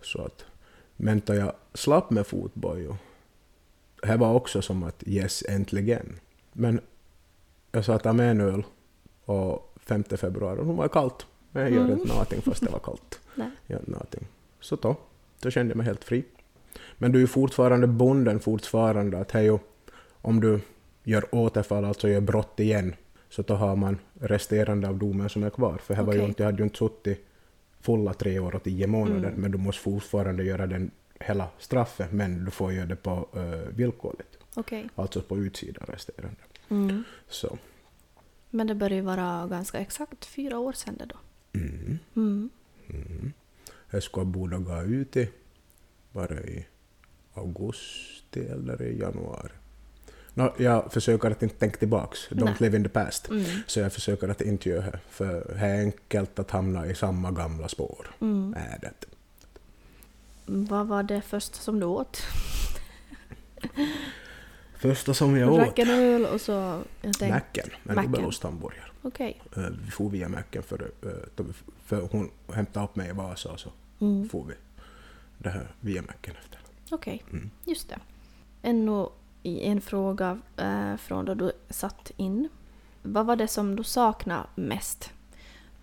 [0.02, 0.46] Så att,
[0.96, 2.98] men då jag slapp med fotboja,
[4.04, 6.20] här var också som att yes, äntligen.
[6.54, 6.82] Men
[7.72, 8.64] jag sa ta med en öl
[9.26, 11.26] och 5 februari, och det var kallt.
[11.52, 11.92] Men jag gör Mm.
[11.94, 13.20] inte någonting fast det var kallt.
[13.68, 14.28] Jag någonting.
[14.60, 14.96] Så då,
[15.40, 16.24] då kände jag mig helt fri.
[16.98, 19.60] Men du är fortfarande bonden fortfarande att hej,
[20.22, 20.60] om du
[21.04, 22.96] gör återfall, alltså gör brott igen,
[23.30, 25.78] så då har man resterande av domen som är kvar.
[25.78, 27.26] För här var ju inte, jag hade ju inte suttit
[27.84, 29.42] fulla tre år och tio månader, Mm.
[29.42, 33.76] men du måste fortfarande göra den hela straffet, men du får göra det på uh,
[33.76, 34.38] villkorligt.
[34.56, 34.90] Okej.
[34.96, 36.42] Alltså på utsidan resterande.
[36.70, 37.04] Mm.
[37.30, 37.58] Så.
[38.50, 41.16] Men det börjar ju vara ganska exakt fyra år sedan det då.
[41.60, 42.00] Mm.
[42.16, 42.50] Mm.
[42.90, 43.34] Mm.
[44.32, 45.30] Borde gå ut det
[46.46, 46.66] i
[47.34, 49.52] augusti eller i januari?
[50.34, 52.56] Nå, jag försöker att inte tänka tillbaks, don't Nej.
[52.60, 53.30] live in the past.
[53.30, 53.46] Mm.
[53.68, 57.32] Så jag försöker att inte göra det, för det är enkelt att hamna i samma
[57.32, 58.16] gamla spår.
[58.22, 58.54] Mm.
[58.58, 58.92] Är det.
[60.46, 62.22] Vad var det första som du åt?
[64.78, 66.52] Första som jag åt, drack en öl och så...
[66.52, 68.12] Jag tänkte, Macken, en Macken.
[68.12, 68.88] dubbelosthamburgare.
[69.02, 69.42] Okej.
[69.56, 71.46] Eh, Vi for via Macken för, eh,
[71.86, 73.70] för hon hämtade upp mig i Vasa och så
[74.02, 74.30] Mm.
[74.30, 74.54] for vi
[75.38, 76.60] det här via Macken efter.
[76.92, 77.50] Okej, Mm.
[77.66, 78.00] just det.
[78.62, 79.06] Ännu
[79.44, 82.50] i en fråga eh, från då du satt in.
[83.02, 85.12] Vad var det som du saknade mest?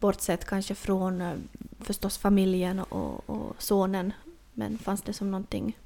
[0.00, 1.32] Bortsett kanske från eh,
[1.80, 4.12] förstås familjen och, och sonen.
[4.54, 5.78] Men fanns det som någonting?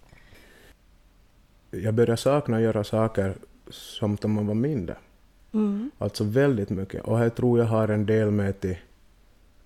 [1.70, 3.35] Jag började sakna att göra saker
[3.70, 4.97] som när man var mindre.
[5.53, 5.91] Mm.
[5.99, 7.05] Alltså väldigt mycket.
[7.05, 8.77] Och jag tror jag har en del med till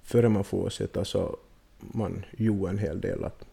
[0.03, 1.37] före man får sitta så
[1.79, 3.25] man gjorde en hel del.
[3.25, 3.45] Att,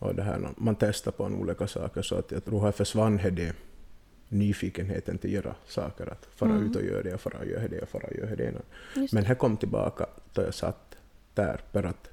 [0.00, 3.18] och det här, man testar på en olika saker så att jag tror jag försvann
[3.18, 3.52] här det
[4.28, 6.06] nyfikenheten till att göra saker.
[6.12, 6.70] Att fara Mm.
[6.70, 8.52] ut och göra det och fara och göra det och fara och göra det.
[8.96, 10.96] Just Men här kom tillbaka då jag satt
[11.34, 12.10] där för att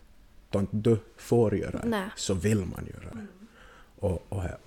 [0.50, 3.26] då inte du får göra det så vill man göra det.
[4.00, 4.58] Och, och, här,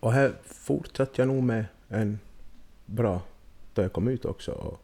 [0.00, 2.18] och här fortsatte jag nog med en
[2.86, 3.22] bra
[3.74, 4.52] då jag kom ut också.
[4.52, 4.80] Och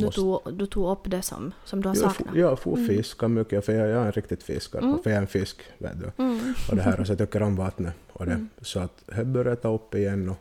[0.00, 2.28] Du tog, du tog upp det som, som du har jag, saknat?
[2.28, 2.88] får, jag får Mm.
[2.88, 4.82] fiska mycket, för jag, jag är en riktigt fiskare.
[4.82, 5.02] Mm.
[5.02, 6.22] För jag är en fisk, vet du.
[6.22, 6.54] Mm.
[6.70, 7.94] Och det här, och så jag tycker om vattnet.
[8.12, 8.32] Och det.
[8.32, 8.48] Mm.
[8.60, 9.02] Så att
[9.44, 10.36] jag ta upp igen och,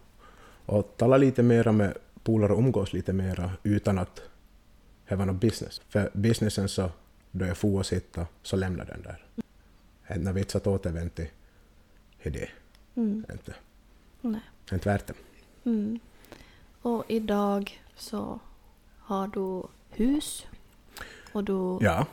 [0.65, 1.93] och tala lite mera med
[2.23, 4.21] polare och umgås lite mera utan att
[5.07, 5.81] det var något business.
[5.89, 6.89] För businessen så
[7.31, 9.25] då jag får sitta, så lämna den där.
[10.07, 10.23] Mm.
[10.23, 12.49] När vits att återvända till det.
[12.95, 13.25] Mm.
[13.31, 13.53] Inte,
[14.21, 14.41] Nej.
[14.71, 15.13] inte värt det.
[15.69, 15.99] Mm.
[16.81, 18.39] Och idag så
[19.09, 20.45] har du hus
[21.33, 22.05] och du Ja,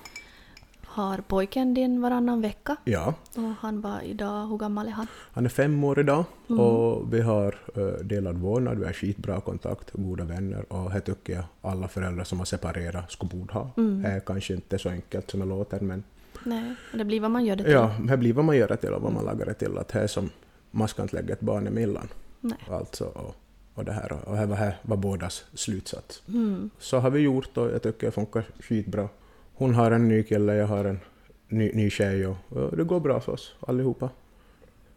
[0.84, 2.76] har pojken din varannan vecka.
[2.84, 3.14] ja.
[3.36, 5.06] Och han var idag, hur gammal är han?
[5.32, 6.60] Han är fem år idag Mm.
[6.60, 11.32] och vi har uh, delad vårdnad, vi har skitbra kontakt, goda vänner och det tycker
[11.32, 13.70] jag alla föräldrar som har separerat skulle borde ha.
[13.76, 14.02] Mm.
[14.02, 16.04] Det är kanske inte så enkelt som det låter men
[16.44, 17.72] Nej, det blir vad man gör det till.
[17.72, 19.78] ja, det blir vad man gör det till och vad man lagar det till.
[19.78, 20.30] Att är som
[20.70, 22.08] man ska inte lägga ett barn emellan.
[22.40, 22.58] Nej.
[22.70, 23.34] Alltså, och,
[23.76, 26.22] och det här, och det var, här var bådas slutsats.
[26.28, 26.70] Mm.
[26.78, 29.08] Så har vi gjort och jag tycker det funkar skitbra.
[29.54, 31.00] Hon har en ny kille, jag har en
[31.48, 34.10] ny, ny tjej och, och det går bra för oss allihopa.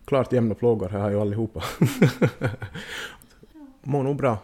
[0.05, 1.63] Klart jämna plågor här har ju allihopa.
[3.83, 4.37] Mår nog bra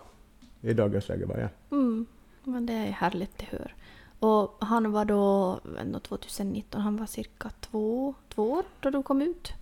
[0.62, 1.48] i dagens läge bara, ja.
[1.72, 2.06] Mm.
[2.44, 3.72] Men det är härligt att höra.
[4.20, 9.22] Och han var då, ändå 2019, han var cirka två, två år då du kom
[9.22, 9.54] ut.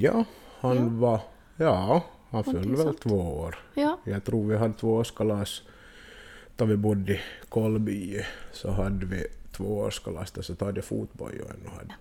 [0.00, 0.24] Ja,
[0.60, 0.82] han Ja.
[0.88, 1.20] var...
[1.56, 2.02] Ja,
[2.32, 3.58] han fyllde väl två år.
[3.74, 3.98] Ja.
[4.04, 5.62] Jag tror vi hade tvåårskalas
[6.56, 8.22] då vi bodde i Kolby.
[8.52, 11.68] Så hade vi tvåårskalas där så hade jag fotboja ännu.
[11.78, 11.94] Hade.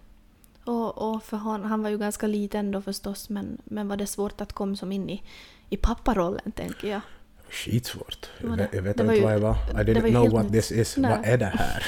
[0.66, 4.08] Och, och för han, han var ju ganska liten då förstås men, men var det
[4.08, 5.24] svårt att komma som in i,
[5.70, 7.02] i papparollen tänker jag.
[7.50, 8.30] Skitsvårt.
[8.42, 9.56] Var Jag, vet- jag vet var inte ju- vad jag var.
[9.56, 10.98] I det var didn't ju know what this is.
[10.98, 11.18] Nej.
[11.18, 11.86] Vad är det här?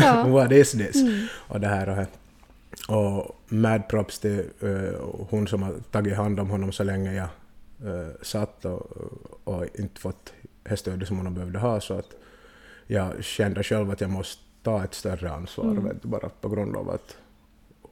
[0.02, 0.28] Ja.
[0.28, 0.96] what is this?
[0.96, 1.26] Mm.
[1.48, 2.06] Och det här och här.
[2.88, 5.00] Och mad props till eh,
[5.30, 7.30] hon som har tagit hand om honom så länge jag uh,
[8.22, 8.90] satt och,
[9.44, 12.10] och inte fått det stödet som hon behövde ha så att
[12.86, 15.84] jag kände själv att jag måste ta ett större ansvar Mm.
[15.84, 17.16] vet, bara på grund av att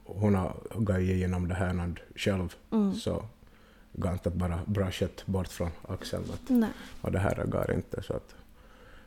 [0.05, 2.93] hon har gått igenom det här själv Mm.
[2.93, 3.25] så
[3.93, 6.49] går inte att bara brushat bort från axeln att,
[7.01, 8.35] och det här går inte så att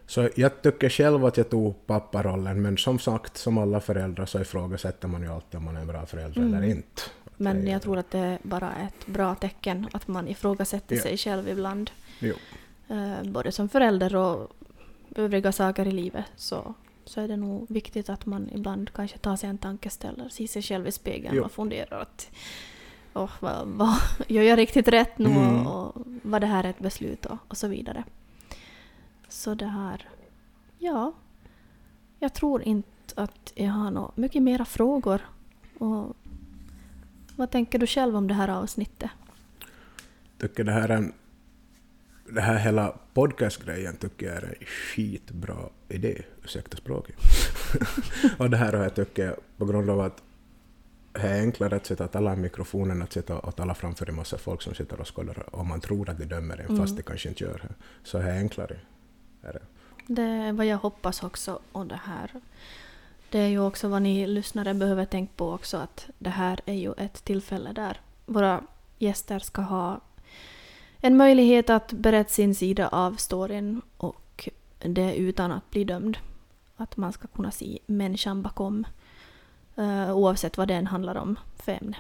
[0.09, 4.41] så jag tycker själv att jag tog papparollen, men som sagt, som alla föräldrar så
[4.41, 6.55] ifrågasätter man ju alltid om man är en bra förälder Mm.
[6.55, 7.03] eller inte.
[7.37, 11.03] Men är- jag tror att det är bara ett bra tecken att man ifrågasätter Ja.
[11.03, 11.91] sig själv ibland.
[12.19, 12.35] Jo.
[12.89, 14.53] Eh, både som förälder och
[15.15, 16.75] övriga saker i livet så,
[17.05, 20.63] så är det nog viktigt att man ibland kanske tar sig en tankeställare, ser sig
[20.63, 21.45] själv i spegeln Jo.
[21.45, 22.31] och funderar att
[23.15, 23.95] oh, vad, vad,
[24.29, 25.67] gör jag riktigt rätt nu Mm.
[25.67, 28.05] och, och var det här ett beslut och, och så vidare.
[29.29, 30.09] Så det här,
[30.79, 31.13] ja,
[32.19, 35.21] jag tror inte att jag har några mycket mera frågor.
[35.79, 36.17] Och
[37.37, 39.11] vad tänker du själv om det här avsnittet?
[40.39, 41.13] tycker det här är en,
[42.35, 45.57] det här hela podcastgrejen tycker jag är en skitbra
[45.89, 47.17] idé, ursäkta språket.
[48.39, 50.23] och det här har jag tycker på grund av att
[51.13, 54.15] det är enklare att sitta och tala i mikrofonen att sitta och tala framför en
[54.17, 56.77] massa folk som sitter och skådar och man tror att de dömer en Mm.
[56.77, 57.75] fast de kanske inte gör det.
[58.03, 58.77] Så det är enklare.
[59.43, 59.63] Är det.
[60.07, 61.59] Det är vad jag hoppas också.
[61.73, 62.31] Och det här
[63.31, 66.75] det är ju också vad ni lyssnare behöver tänka på också att det här är
[66.75, 68.63] ju ett tillfälle där våra
[68.99, 70.01] gäster ska ha
[71.01, 74.49] en möjlighet att berätta sin sida av storyn och
[74.79, 76.19] det utan att bli dömd.
[76.77, 78.85] Att man ska kunna se människan bakom
[79.77, 81.97] eh, oavsett vad den handlar om för ämne.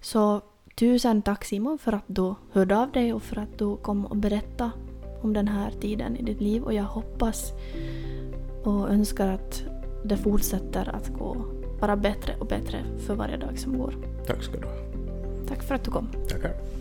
[0.00, 0.40] Så
[0.74, 4.16] tusen tack Simon för att du hörde av dig och för att du kom och
[4.16, 4.70] berättade
[5.22, 7.52] om den här tiden i ditt liv och jag hoppas
[8.64, 9.62] och önskar att
[10.02, 11.36] det fortsätter att gå
[11.80, 13.94] bara bättre och bättre för varje dag som går.
[14.26, 14.74] Tack ska du ha.
[15.48, 16.08] Tack för att du kom.
[16.28, 16.77] Tackar.